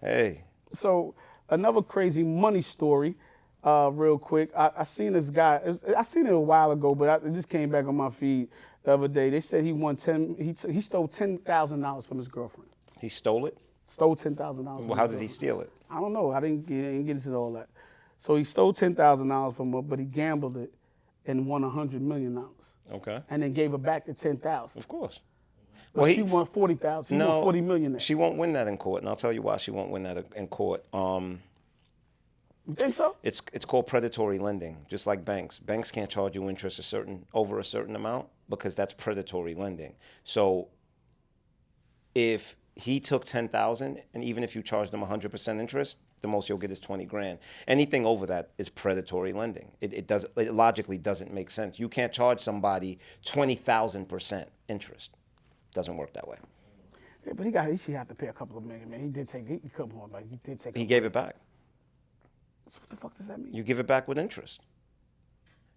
[0.00, 1.14] hey, so
[1.50, 3.14] another crazy money story,
[3.62, 4.50] uh, real quick.
[4.56, 5.60] I, I seen this guy.
[5.96, 8.48] I seen it a while ago, but I, it just came back on my feed
[8.84, 9.30] the other day.
[9.30, 10.36] They said he won ten.
[10.38, 12.70] He he stole ten thousand dollars from his girlfriend.
[13.00, 13.58] he stole it.
[13.86, 14.86] Stole ten thousand dollars.
[14.86, 15.70] Well, how did he steal it?
[15.90, 16.30] I don't know.
[16.32, 17.68] I didn't get, didn't get into all that.
[18.18, 20.72] So he stole ten thousand dollars from her, but he gambled it
[21.26, 22.50] and won a hundred million dollars,
[22.92, 24.78] Okay, and then gave her back the ten thousand.
[24.78, 25.20] of course.
[25.94, 27.14] Well, she won forty thousand.
[27.16, 27.92] He no, won forty million.
[27.92, 28.00] There.
[28.00, 30.24] She won't win that in court, and I'll tell you why she won't win that
[30.34, 30.84] in court.
[30.92, 31.40] Um,
[32.66, 33.14] you think so?
[33.22, 35.58] it's it's called predatory lending, just like banks.
[35.58, 39.94] Banks can't charge you interest a certain over a certain amount because that's predatory lending.
[40.24, 40.68] So
[42.14, 46.28] if he took ten thousand, and even if you charged him hundred percent interest, the
[46.28, 47.38] most you'll get is twenty grand.
[47.68, 49.70] Anything over that is predatory lending.
[49.80, 51.78] It, it does it logically doesn't make sense.
[51.78, 55.10] You can't charge somebody twenty thousand percent interest.
[55.72, 56.36] Doesn't work that way.
[57.26, 59.00] Yeah, but he got he should have to pay a couple of million, man.
[59.00, 60.76] He did take he come on, like he did take.
[60.76, 61.36] He gave it back.
[62.64, 63.52] what the fuck does that mean?
[63.52, 64.60] You give it back with interest.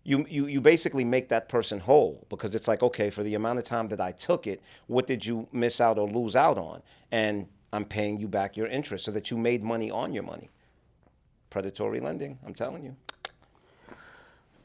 [0.07, 3.59] You, you, you basically make that person whole because it's like, okay, for the amount
[3.59, 6.81] of time that I took it, what did you miss out or lose out on?
[7.11, 10.49] And I'm paying you back your interest so that you made money on your money.
[11.49, 12.95] Predatory lending, I'm telling you.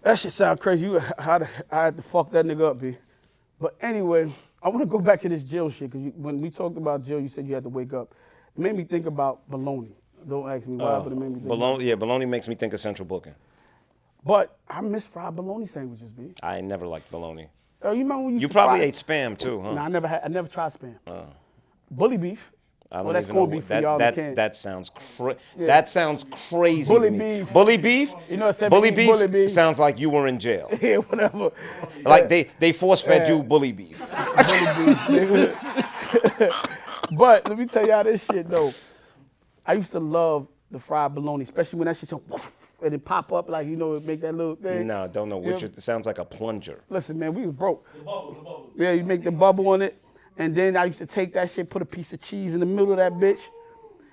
[0.03, 0.87] That shit sound crazy.
[0.87, 2.97] You, I, had to, I had to fuck that nigga up, B.
[3.61, 4.33] But anyway,
[4.63, 7.19] I want to go back to this jail shit because when we talked about jail
[7.19, 8.15] you said you had to wake up.
[8.57, 9.91] It made me think about baloney.
[10.29, 11.49] Don't ask me why, uh, but it made me think.
[11.49, 13.35] Bologna, yeah, baloney makes me think of central booking.
[14.25, 16.33] But I miss fried bologna sandwiches, B.
[16.43, 17.49] I never liked bologna.
[17.83, 19.75] Oh, you remember when you You probably fry- ate spam too, huh?
[19.75, 20.23] No, I never had.
[20.25, 20.95] I never tried spam.
[21.07, 21.25] Uh.
[21.91, 22.51] Bully beef.
[22.91, 24.91] I oh, don't well, that's corned what- beef for that, y'all that, that that sounds
[25.17, 26.93] cra- that sounds crazy.
[26.93, 27.41] Bully to me.
[27.41, 27.53] beef.
[27.53, 28.15] Bully beef.
[28.29, 30.69] You know, of bully beef, bully beef- sounds like you were in jail.
[30.81, 31.51] yeah, whatever.
[32.05, 34.01] Like they they force fed you bully beef.
[37.17, 38.73] But let me tell y'all this shit though.
[39.67, 42.23] I used to love the fried bologna, especially when that shit so
[42.83, 44.87] and it pop up like you know it make that little thing.
[44.87, 45.63] No, don't know which.
[45.63, 45.69] Yeah.
[45.69, 46.83] It sounds like a plunger.
[46.89, 47.87] Listen, man, we was broke.
[48.77, 50.03] Yeah, you make the bubble on it,
[50.39, 52.67] and then I used to take that shit, put a piece of cheese in the
[52.67, 53.41] middle of that bitch,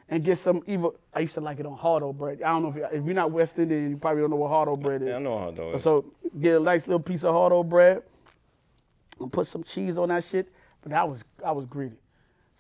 [0.09, 0.95] and get some evil.
[1.13, 2.41] I used to like it on hardo bread.
[2.41, 4.49] I don't know if, you- if you're not West Indian, you probably don't know what
[4.49, 5.07] hardo bread is.
[5.09, 5.79] Yeah, I know how to.
[5.79, 6.05] So
[6.39, 8.03] get a nice little piece of hardo bread,
[9.19, 10.47] and put some cheese on that shit.
[10.81, 11.97] But I was I was greedy,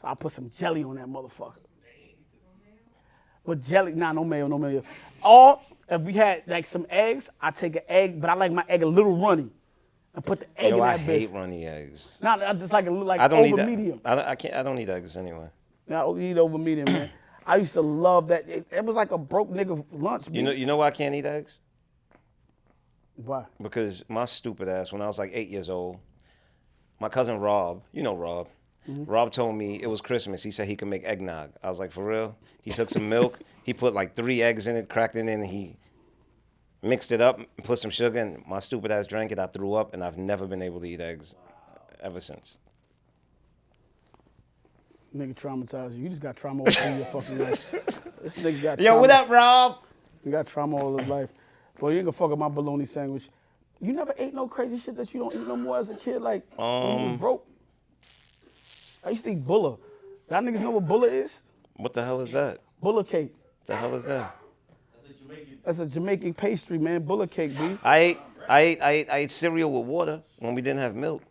[0.01, 1.53] so I put some jelly on that motherfucker.
[3.45, 4.83] With jelly, nah, no mayo, no mayo.
[5.23, 8.63] Or if we had like some eggs, I take an egg, but I like my
[8.69, 9.49] egg a little runny,
[10.13, 11.33] and put the egg Yo, in I that hate bitch.
[11.35, 12.17] runny eggs.
[12.21, 13.67] Nah, I just like a little like I don't over need that.
[13.69, 14.01] medium.
[14.05, 14.53] I, don't- I can't.
[14.55, 15.49] I don't eat eggs anyway.
[15.89, 17.09] I eat over medium, man.
[17.47, 18.47] I used to love that.
[18.47, 20.27] It, it was like a broke nigga lunch.
[20.31, 20.51] You know.
[20.51, 21.59] You know why I can't eat eggs?
[23.15, 23.45] why?
[23.61, 25.97] Because my stupid ass, when I was like eight years old,
[26.99, 28.47] my cousin Rob, you know Rob,
[28.87, 30.41] Rob told me it was Christmas.
[30.41, 31.51] He said he could make eggnog.
[31.61, 32.35] I was like, for real?
[32.61, 35.45] He took some milk, he put like three eggs in it, cracked it in, and
[35.45, 35.77] he
[36.81, 39.37] mixed it up, and put some sugar, and my stupid ass drank it.
[39.39, 41.35] I threw up, and I've never been able to eat eggs
[42.01, 42.57] ever since.
[45.15, 46.03] Nigga traumatized you.
[46.03, 47.75] You just got trauma all through your fucking life.
[48.21, 48.99] This nigga got Yo, trauma.
[49.01, 49.77] what up, Rob?
[50.25, 51.29] You got trauma all his life.
[51.79, 53.29] Well, you ain't gonna fuck up my bologna sandwich.
[53.79, 56.21] You never ate no crazy shit that you don't eat no more as a kid,
[56.21, 57.47] like when you Um, was broke.
[59.09, 59.77] I used to eat bulla.
[60.29, 61.41] Y'all niggas know what bulla is?
[61.77, 62.59] What the hell is that?
[62.79, 63.33] Bulla cake.
[63.65, 64.35] The hell is that?
[65.65, 67.01] That's a Jamaican pastry, man.
[67.01, 67.75] Bulla cake, B.
[67.83, 70.93] I ate, I ate, I ate, I ate cereal with water when we didn't have
[70.93, 71.23] milk.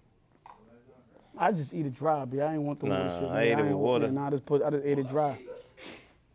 [1.38, 2.40] I just eat it dry, B.
[2.40, 3.32] I ain't want the water Nah.
[3.32, 4.10] I ate it with water.
[4.10, 5.38] Nah, I just put, I just ate it dry.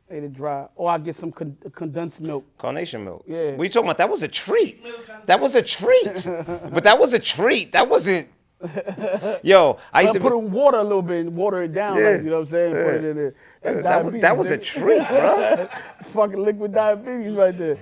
[0.10, 0.68] Ate it dry.
[0.78, 2.46] Or I get some con- condensed milk.
[2.58, 3.26] Carnation milk.
[3.28, 3.52] Yeah.
[3.58, 3.98] What you talking about?
[3.98, 4.82] That was a treat.
[5.26, 6.26] That was a treat.
[6.26, 7.74] but that was a treat.
[7.74, 8.30] That wasn't.
[9.44, 10.20] Yo, I I used to.
[10.20, 12.10] put it in water a little bit and water it down, Yeah.
[12.10, 12.72] like, you know what I'm saying?
[12.74, 13.36] Put it in there.
[13.62, 15.68] That's that was that was a treat, bro.
[16.04, 17.78] Fucking liquid diabetes right there.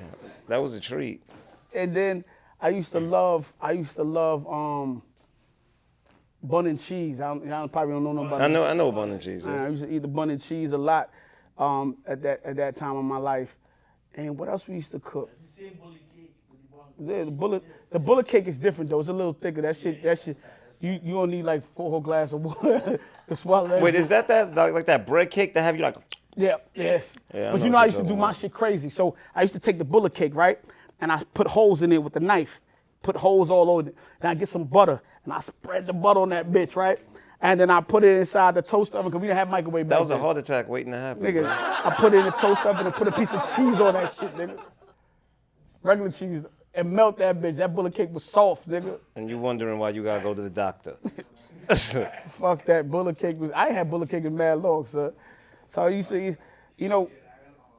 [0.47, 1.21] That was a treat.
[1.73, 2.23] And then
[2.59, 5.01] I used to love, I used to love um,
[6.43, 7.21] bun and cheese.
[7.21, 8.63] I don't, y'all probably don't know no about I know.
[8.65, 9.45] I know bun and cheese.
[9.45, 11.09] I used to eat the bun and cheese a lot
[11.57, 13.55] um, at that at that time of my life.
[14.15, 15.29] And what else we used to cook?
[16.99, 18.99] Yeah, the bulla the bulla cake is different though.
[18.99, 19.61] It's a little thicker.
[19.61, 20.37] That shit that shit
[20.81, 23.81] you you don't need like four whole glass of water to swallow that.
[23.81, 25.95] Wait, is that that like, like that bread cake that have you like?
[26.35, 27.13] Yeah, yes.
[27.33, 28.89] Yeah, but you know I used to do my shit crazy.
[28.89, 30.59] So I used to take the bulla cake, right?
[30.99, 32.61] And I put holes in it with the knife.
[33.03, 33.95] Put holes all over it.
[34.21, 36.99] And I get some butter and I spread the butter on that bitch, right?
[37.41, 39.99] And then I put it inside the toast oven because we didn't have microwave That
[39.99, 40.21] was a then.
[40.21, 41.23] heart attack waiting to happen.
[41.23, 41.45] Nigga.
[41.47, 44.13] I put it in the toast oven and put a piece of cheese on that
[44.19, 44.59] shit, nigga.
[45.81, 46.43] Regular cheese.
[46.73, 47.57] And melt that bitch.
[47.57, 48.97] That bulla cake was soft, nigga.
[49.15, 50.95] And you wondering why you gotta go to the doctor.
[52.29, 53.51] Fuck that bulla cake was.
[53.51, 55.13] I had bulla cake in mad long, sir.
[55.67, 56.35] So you see,
[56.77, 57.09] you know,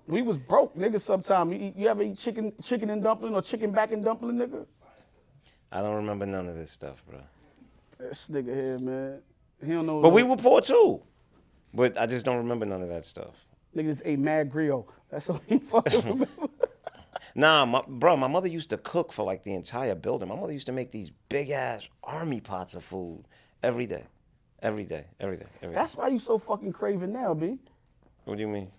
[0.06, 1.00] we was broke, nigga.
[1.00, 4.66] Sometime you, you ever eat chicken, chicken and dumpling or chicken back and dumpling, nigga?
[5.70, 7.18] I don't remember none of this stuff, bro.
[7.98, 9.22] This nigga here, man.
[9.64, 10.02] He don't know.
[10.02, 11.02] But we were poor too.
[11.72, 13.46] But I just don't remember none of that stuff.
[13.74, 14.84] nigga just ate mad griot.
[15.10, 16.28] That's all he fucking remember.
[17.34, 20.28] Nah, my, bro, my mother used to cook for like the entire building.
[20.28, 23.24] My mother used to make these big ass army pots of food
[23.62, 24.04] every day,
[24.62, 25.80] every day, every day, every day.
[25.80, 27.58] That's why you so fucking craving now, b.
[28.24, 28.70] What do you mean?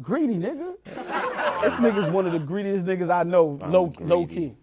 [0.00, 0.74] Greedy, nigga.
[0.84, 3.58] this nigga's one of the greediest niggas I know.
[3.66, 4.48] low, low greedy.
[4.50, 4.56] key.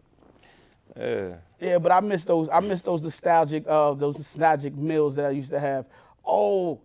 [0.98, 1.36] Yeah.
[1.60, 2.50] Yeah, but I miss those.
[2.50, 5.86] I miss those nostalgic, uh, those nostalgic meals that I used to have.
[6.26, 6.80] Oh,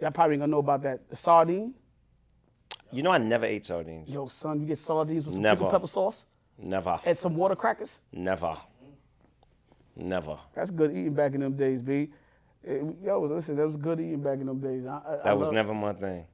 [0.00, 1.08] Y'all probably ain't gonna know about that.
[1.08, 1.74] The sardine.
[2.96, 4.08] You know, I never ate sardines.
[4.08, 5.64] Yo, son, you get sardines with some Never.
[5.66, 6.24] pickle pepper sauce
[6.58, 6.98] Never.
[7.04, 8.00] and some water crackers.
[8.10, 8.56] Never.
[9.94, 10.38] Never.
[10.54, 12.08] That's good eating back in them days, B.
[12.66, 14.86] Eh, Yo, listen, that was good eating back in them days.
[14.86, 16.24] I, I, I That was love- never my thing.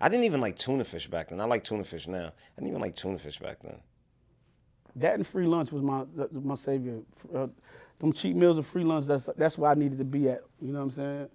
[0.00, 1.40] I didn't even like tuna fish back then.
[1.40, 2.26] I like tuna fish now.
[2.28, 2.30] I
[2.60, 3.76] didn't even like tuna fish back then.
[4.96, 7.00] That and free lunch was my my savior.
[7.34, 7.48] Uh,
[7.98, 9.06] them cheap meals and free lunch.
[9.06, 10.40] That's that's where I needed to be at.
[10.60, 11.28] You know what I'm saying?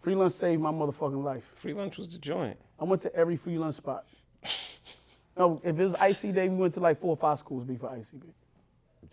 [0.00, 1.44] Free lunch saved my motherfucking life.
[1.54, 2.58] Free lunch was the joint.
[2.80, 4.06] I went to every free lunch spot.
[5.36, 7.90] no, if it was IC day, we went to like four or five schools before
[7.90, 8.22] ICB.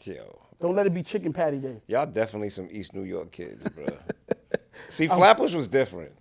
[0.05, 0.39] Yo.
[0.59, 1.81] Don't let it be chicken patty day.
[1.87, 3.85] Y'all definitely some East New York kids, bro.
[4.89, 6.11] See, Flatbush was different.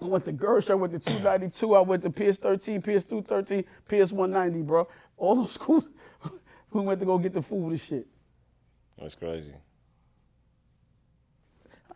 [0.00, 3.64] I went to Gersh, I went to 292, I went to PS 13, PS 213,
[3.88, 4.88] PS 190, bro.
[5.16, 5.84] All those schools,
[6.72, 8.06] we went to go get the food and shit.
[8.98, 9.54] That's crazy.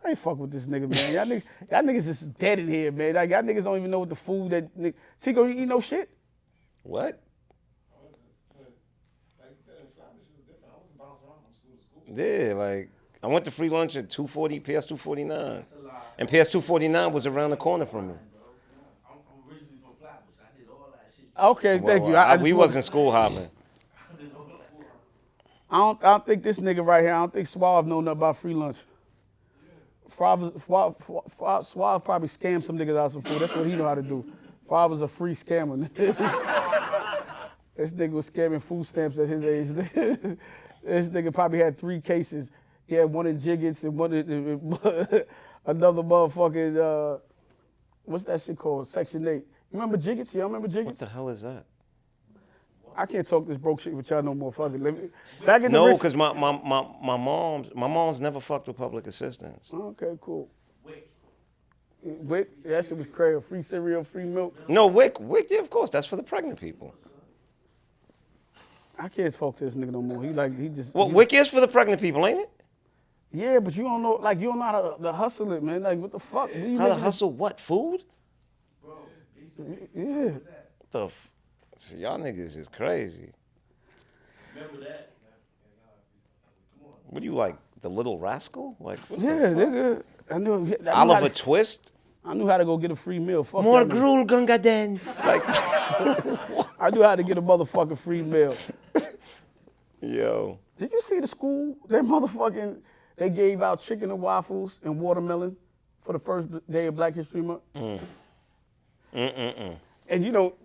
[0.03, 1.13] I ain't fuck with this nigga, man.
[1.13, 3.13] Y'all niggas, y'all niggas is dead in here, man.
[3.15, 4.93] Like, y'all niggas don't even know what the food that nigga.
[5.21, 6.09] Tico, you eat no shit?
[6.83, 7.21] What?
[8.57, 10.73] Like you said, in Flatbush, it was different.
[10.73, 12.47] I wasn't bouncing around from school to school.
[12.47, 12.89] Yeah, like
[13.23, 15.63] I went to free lunch at 240, PS 249.
[16.17, 18.13] And PS 249 was around the corner from me.
[19.07, 20.35] I'm, I'm originally from Flatbush.
[20.41, 21.27] I did all that shit.
[21.37, 22.15] Okay, thank Well, you.
[22.15, 23.37] I, I we wasn't school hopping.
[23.37, 24.85] I did all that.
[25.69, 28.17] I don't, I don't think this nigga right here, I don't think Suave know nothing
[28.17, 28.77] about free lunch.
[30.15, 30.53] Suave,
[31.65, 33.39] Suave, probably scammed some niggas out some food.
[33.39, 34.25] That's what he know how to do.
[34.67, 35.93] Was a free scammer.
[37.75, 39.67] this nigga was scamming food stamps at his age.
[40.83, 42.51] this nigga probably had three cases.
[42.87, 44.29] He had one in Jiggetts and one in
[45.65, 47.19] another motherfucking, uh,
[48.03, 48.87] what's that shit called?
[48.87, 49.33] Section 8.
[49.33, 49.43] You
[49.73, 50.33] remember Jiggetts?
[50.33, 50.85] Y'all remember Jiggetts?
[50.85, 51.65] What the hell is that?
[52.95, 54.51] I can't talk this broke shit with y'all no more.
[54.51, 54.81] Fuck it.
[54.81, 55.09] Let me,
[55.45, 58.67] back in the No, rich- because my, my, my, my mom's my mom's never fucked
[58.67, 59.71] with public assistance.
[59.73, 60.49] Okay, cool.
[60.83, 61.09] WIC.
[62.03, 63.41] WIC, Yeah, that shit was crazy.
[63.47, 64.55] Free cereal, free milk.
[64.69, 66.93] No, WIC, WIC, yeah, of course, that's for the pregnant people.
[68.99, 70.21] I can't talk to this nigga no more.
[70.23, 70.93] He like he just.
[70.93, 72.49] Well, he- WIC is for the pregnant people, ain't it?
[73.33, 75.83] Yeah, but you don't know, like you don't know how to, to hustle it, man.
[75.83, 76.53] Like what the fuck?
[76.53, 77.59] You How to making hustle what?
[77.61, 78.03] Food?
[79.37, 79.59] this-
[79.95, 80.31] Yeah.
[80.33, 81.31] What the f-
[81.81, 83.31] See, y'all niggas is crazy.
[84.53, 85.09] Remember that?
[87.07, 87.55] What do you like?
[87.81, 88.75] The little rascal?
[88.79, 89.57] Like what the Yeah, fuck?
[89.57, 90.03] nigga.
[90.29, 90.53] I knew.
[90.53, 91.93] I knew, how Oliver to, Twist?
[92.23, 93.43] I knew how to go get a free meal.
[93.43, 93.99] Fuck More that nigga.
[93.99, 94.99] gruel gungaden.
[95.25, 95.41] Like
[96.79, 98.55] I knew how to get a motherfucking free meal.
[100.01, 100.59] Yo.
[100.77, 101.75] Did you see the school?
[101.89, 102.77] That motherfucking
[103.15, 105.57] they gave out chicken and waffles and watermelon
[106.03, 107.61] for the first day of Black History Month.
[107.75, 109.75] Mm-mm-mm.
[110.09, 110.60] and you know, th-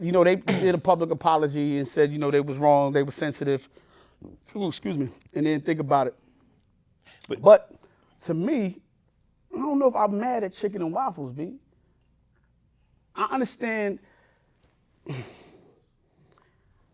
[0.00, 3.02] you know they did a public apology and said you know they was wrong, they
[3.02, 3.68] were sensitive.
[4.56, 6.14] Ooh, excuse me, and then think about it.
[7.28, 7.70] But- But,
[8.26, 8.80] to me,
[9.54, 11.54] I don't know if I'm mad at chicken and waffles, B.
[13.14, 13.98] I understand.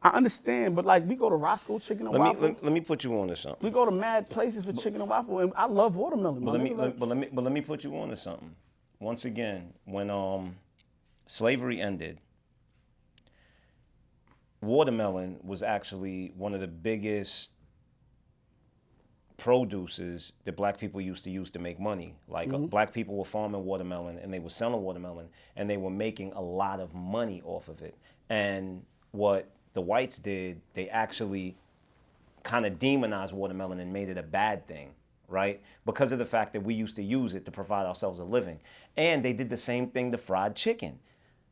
[0.03, 2.41] I understand, but like we go to Roscoe Chicken and Waffles.
[2.43, 3.63] Let me let, let me put you on to something.
[3.63, 6.43] we go to mad places for chicken and waffle, and I love watermelon.
[6.43, 8.55] But let me let, but let me but let me put you on to something.
[8.99, 10.57] Once again, when um
[11.27, 12.19] slavery ended,
[14.61, 17.51] watermelon was actually one of the biggest
[19.41, 22.15] produces that black people used to use to make money.
[22.29, 25.91] Like uh, black people were farming watermelon and they were selling watermelon and they were
[25.91, 27.97] making a lot of money off of it.
[28.29, 28.83] And
[29.13, 31.57] what the whites did, they actually
[32.43, 34.91] kind of demonized watermelon and made it a bad thing,
[35.27, 35.63] right?
[35.87, 38.61] Because of the fact that we used to use it to provide ourselves a living.
[38.99, 40.99] And they did the same thing to fried chicken.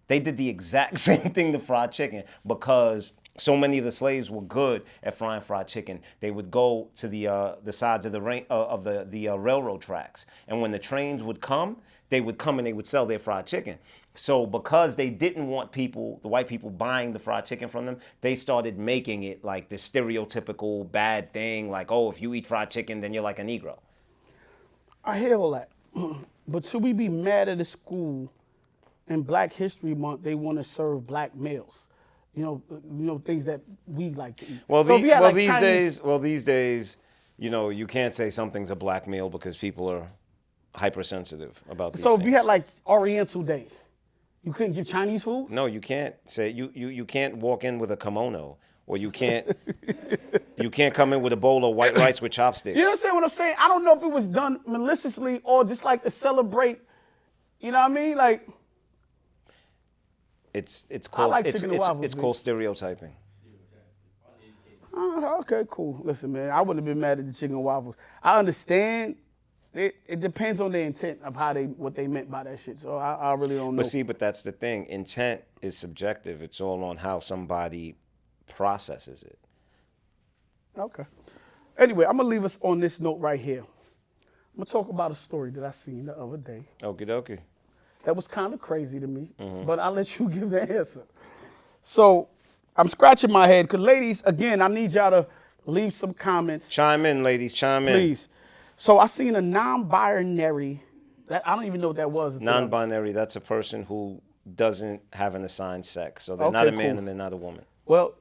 [0.08, 4.30] They did the exact same thing to fried chicken because so many of the slaves
[4.30, 6.00] were good at frying fried chicken.
[6.20, 9.28] They would go to the uh, the sides of the ra- uh, of the the
[9.28, 11.76] uh, railroad tracks, and when the trains would come,
[12.08, 13.78] they would come and they would sell their fried chicken.
[14.14, 17.98] So because they didn't want people, the white people, buying the fried chicken from them,
[18.20, 22.70] they started making it like this stereotypical bad thing, like oh, if you eat fried
[22.70, 23.78] chicken, then you're like a Negro.
[25.04, 25.70] I hear all that,
[26.48, 28.32] but should we be mad at the school
[29.10, 30.22] in Black History Month?
[30.22, 31.88] They want to serve black meals,
[32.34, 34.60] you know, you know things that we like to eat.
[34.68, 35.62] Well, So the- we had, well like, these Chinese-
[35.96, 36.96] days, well these days,
[37.38, 40.08] you know, you can't say something's a black meal because people are
[40.74, 42.30] hypersensitive about these So if things.
[42.30, 43.66] you had like Oriental Day,
[44.44, 45.50] you couldn't give Chinese food.
[45.50, 48.56] no, you can't say you, you you can't walk in with a kimono,
[48.86, 49.46] or you can't
[50.56, 52.76] you can't come in with a bowl of white rice with chopsticks.
[52.78, 53.56] You understand what I'm saying?
[53.58, 56.80] I don't know if it was done maliciously or just like to celebrate.
[57.60, 58.16] You know what I mean?
[58.16, 58.48] Like,
[60.58, 63.14] It's it's called like it's chicken and it's, waffles, it's called stereotyping.
[64.96, 66.00] uh, okay, cool.
[66.02, 67.94] Listen, man, I wouldn't have been mad at the chicken and waffles.
[68.22, 69.14] I understand
[69.72, 72.78] it, it depends on the intent of how they what they meant by that shit.
[72.78, 73.82] So I, I really don't know.
[73.82, 74.86] But see, but that's the thing.
[74.86, 76.42] Intent is subjective.
[76.42, 77.94] It's all on how somebody
[78.48, 79.38] processes it.
[80.76, 81.04] Okay.
[81.78, 83.60] Anyway, I'm gonna leave us on this note right here.
[83.60, 87.38] I'm gonna talk about a story that I seen the other day Okie dokie.
[88.04, 89.66] That was kind of crazy to me, Mm-hmm.
[89.66, 91.02] but I'll let you give the answer.
[91.82, 92.28] So
[92.76, 95.26] I'm scratching my head because, ladies, again, I need y'all to
[95.66, 97.52] leave some comments, Chime in, ladies.
[97.52, 97.94] Chime in.
[97.94, 98.28] please.
[98.76, 100.82] So I seen a non-binary.
[101.26, 102.40] That I don't even know what that was.
[102.40, 103.12] Non-binary.
[103.12, 104.20] That's a person who
[104.54, 106.24] doesn't have an assigned sex.
[106.24, 106.98] So they're not a man cool.
[107.00, 107.64] and they're not a woman.
[107.84, 108.14] Well,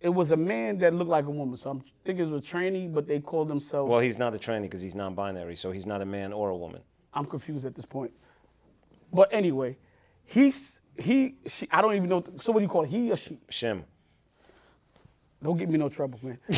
[0.00, 1.56] it was a man that looked like a woman.
[1.56, 3.90] So I'm thinking it was a trainee, but they called themselves.
[3.90, 5.56] Well, he's not a tranny because he's non-binary.
[5.56, 6.80] So he's not a man or a woman.
[7.12, 8.12] I'm confused at this point.
[9.14, 9.76] But anyway,
[10.24, 12.24] he's he she I don't even know.
[12.40, 12.90] So what do you call it?
[12.90, 13.38] He or she?
[13.50, 13.84] Shim.
[15.42, 16.38] Don't give me no trouble, man.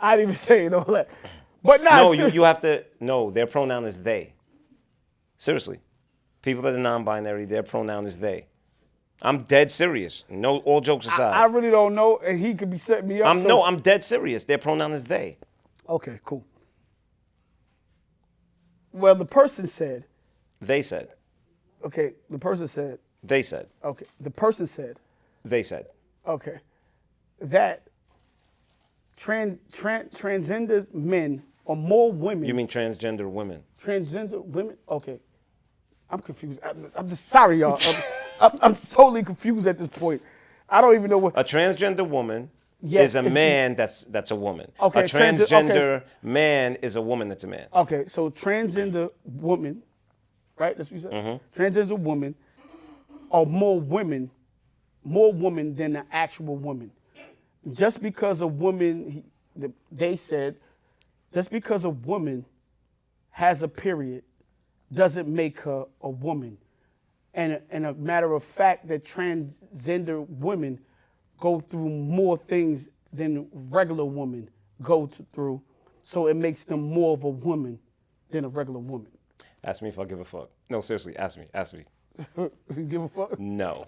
[0.00, 1.08] I didn't even say it all that.
[1.64, 2.84] But nah, No, you, you have to.
[3.00, 4.34] No, their pronoun is they.
[5.36, 5.80] Seriously.
[6.42, 8.46] People that are non-binary, their pronoun is they.
[9.22, 10.24] I'm dead serious.
[10.28, 11.34] No, all jokes aside.
[11.34, 13.28] I really don't know, and he could be setting me up.
[13.28, 14.44] I'm so- no, I'm dead serious.
[14.44, 15.38] Their pronoun is they.
[15.88, 16.44] Okay, cool.
[18.92, 20.06] Well, the person said,
[20.62, 21.08] They said.
[21.84, 23.66] okay, the person said, They said.
[23.84, 24.96] okay, the person said,
[25.44, 25.86] They said.
[26.26, 26.58] okay,
[27.40, 27.82] that
[29.16, 32.46] trans, trans, transgender men or more women.
[32.46, 33.62] You mean transgender women?
[33.84, 34.76] transgender women?
[34.88, 35.18] Okay,
[36.08, 36.60] I'm confused.
[36.64, 37.78] I'm, I'm just sorry, y'all.
[37.82, 38.02] I'm,
[38.52, 40.22] I'm, I'm totally confused at this point.
[40.68, 41.38] I don't even know what.
[41.38, 42.50] A transgender woman
[42.84, 44.70] Yes, is a man that's that's a woman.
[44.80, 45.54] Okay, a trans- okay.
[45.54, 47.68] transgender man is a woman that's a man.
[47.72, 49.82] Okay, so transgender woman,
[50.58, 50.76] right?
[50.76, 51.12] That's what you said.
[51.12, 51.60] Mm-hmm.
[51.62, 52.34] Transgender women
[53.30, 54.30] are more women,
[55.04, 56.90] more women than the actual woman.
[57.72, 60.56] Just because a woman, he- they said,
[61.32, 62.44] just because a woman
[63.30, 64.22] has a period
[64.92, 66.58] doesn't make her a woman.
[67.34, 70.78] And, and a matter of fact that transgender women
[71.38, 74.48] go through more things than regular women
[74.82, 75.62] go to, through.
[76.02, 77.78] So it makes them more of a woman
[78.30, 79.08] than a regular woman.
[79.64, 80.50] Ask me if I give a fuck.
[80.68, 81.44] No, seriously, ask me.
[81.54, 81.84] Ask me.
[82.88, 83.38] Give a fuck?
[83.38, 83.86] No.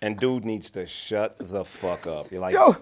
[0.00, 2.30] And dude needs to shut the fuck up.
[2.30, 2.76] You're like, Yo,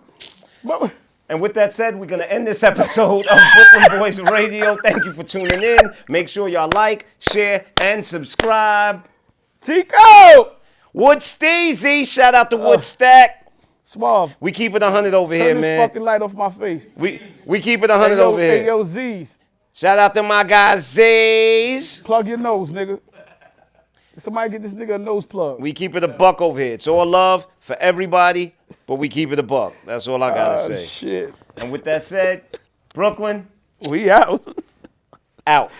[0.62, 0.92] but,
[1.28, 4.76] And with that said, we're gonna end this episode of Brooklyn Boys Radio.
[4.82, 5.78] Thank you for tuning in.
[6.08, 9.04] Make sure y'all like, share, and subscribe.
[9.60, 10.56] Tico!
[10.92, 13.50] Wood Steezy, shout out to Wood Stack.
[13.84, 14.36] Suave.
[14.40, 15.88] We keep it 100 over here, Turn this man.
[15.88, 16.86] fucking light off my face.
[16.96, 18.66] We we keep it 100 Hey, yo, over hey, here.
[18.66, 19.38] yo, Z's.
[19.74, 21.98] Shout out to my guy Z's.
[21.98, 23.00] Plug your nose, nigga.
[24.18, 25.60] Somebody get this nigga a nose plug.
[25.60, 26.74] We keep it a buck over here.
[26.74, 28.54] It's all love for everybody,
[28.86, 29.72] but we keep it a buck.
[29.86, 30.84] That's all I gotta Ah, say.
[30.84, 31.34] shit.
[31.56, 32.44] And with that said,
[32.92, 33.48] Brooklyn
[33.88, 34.46] We out.
[35.46, 35.72] out.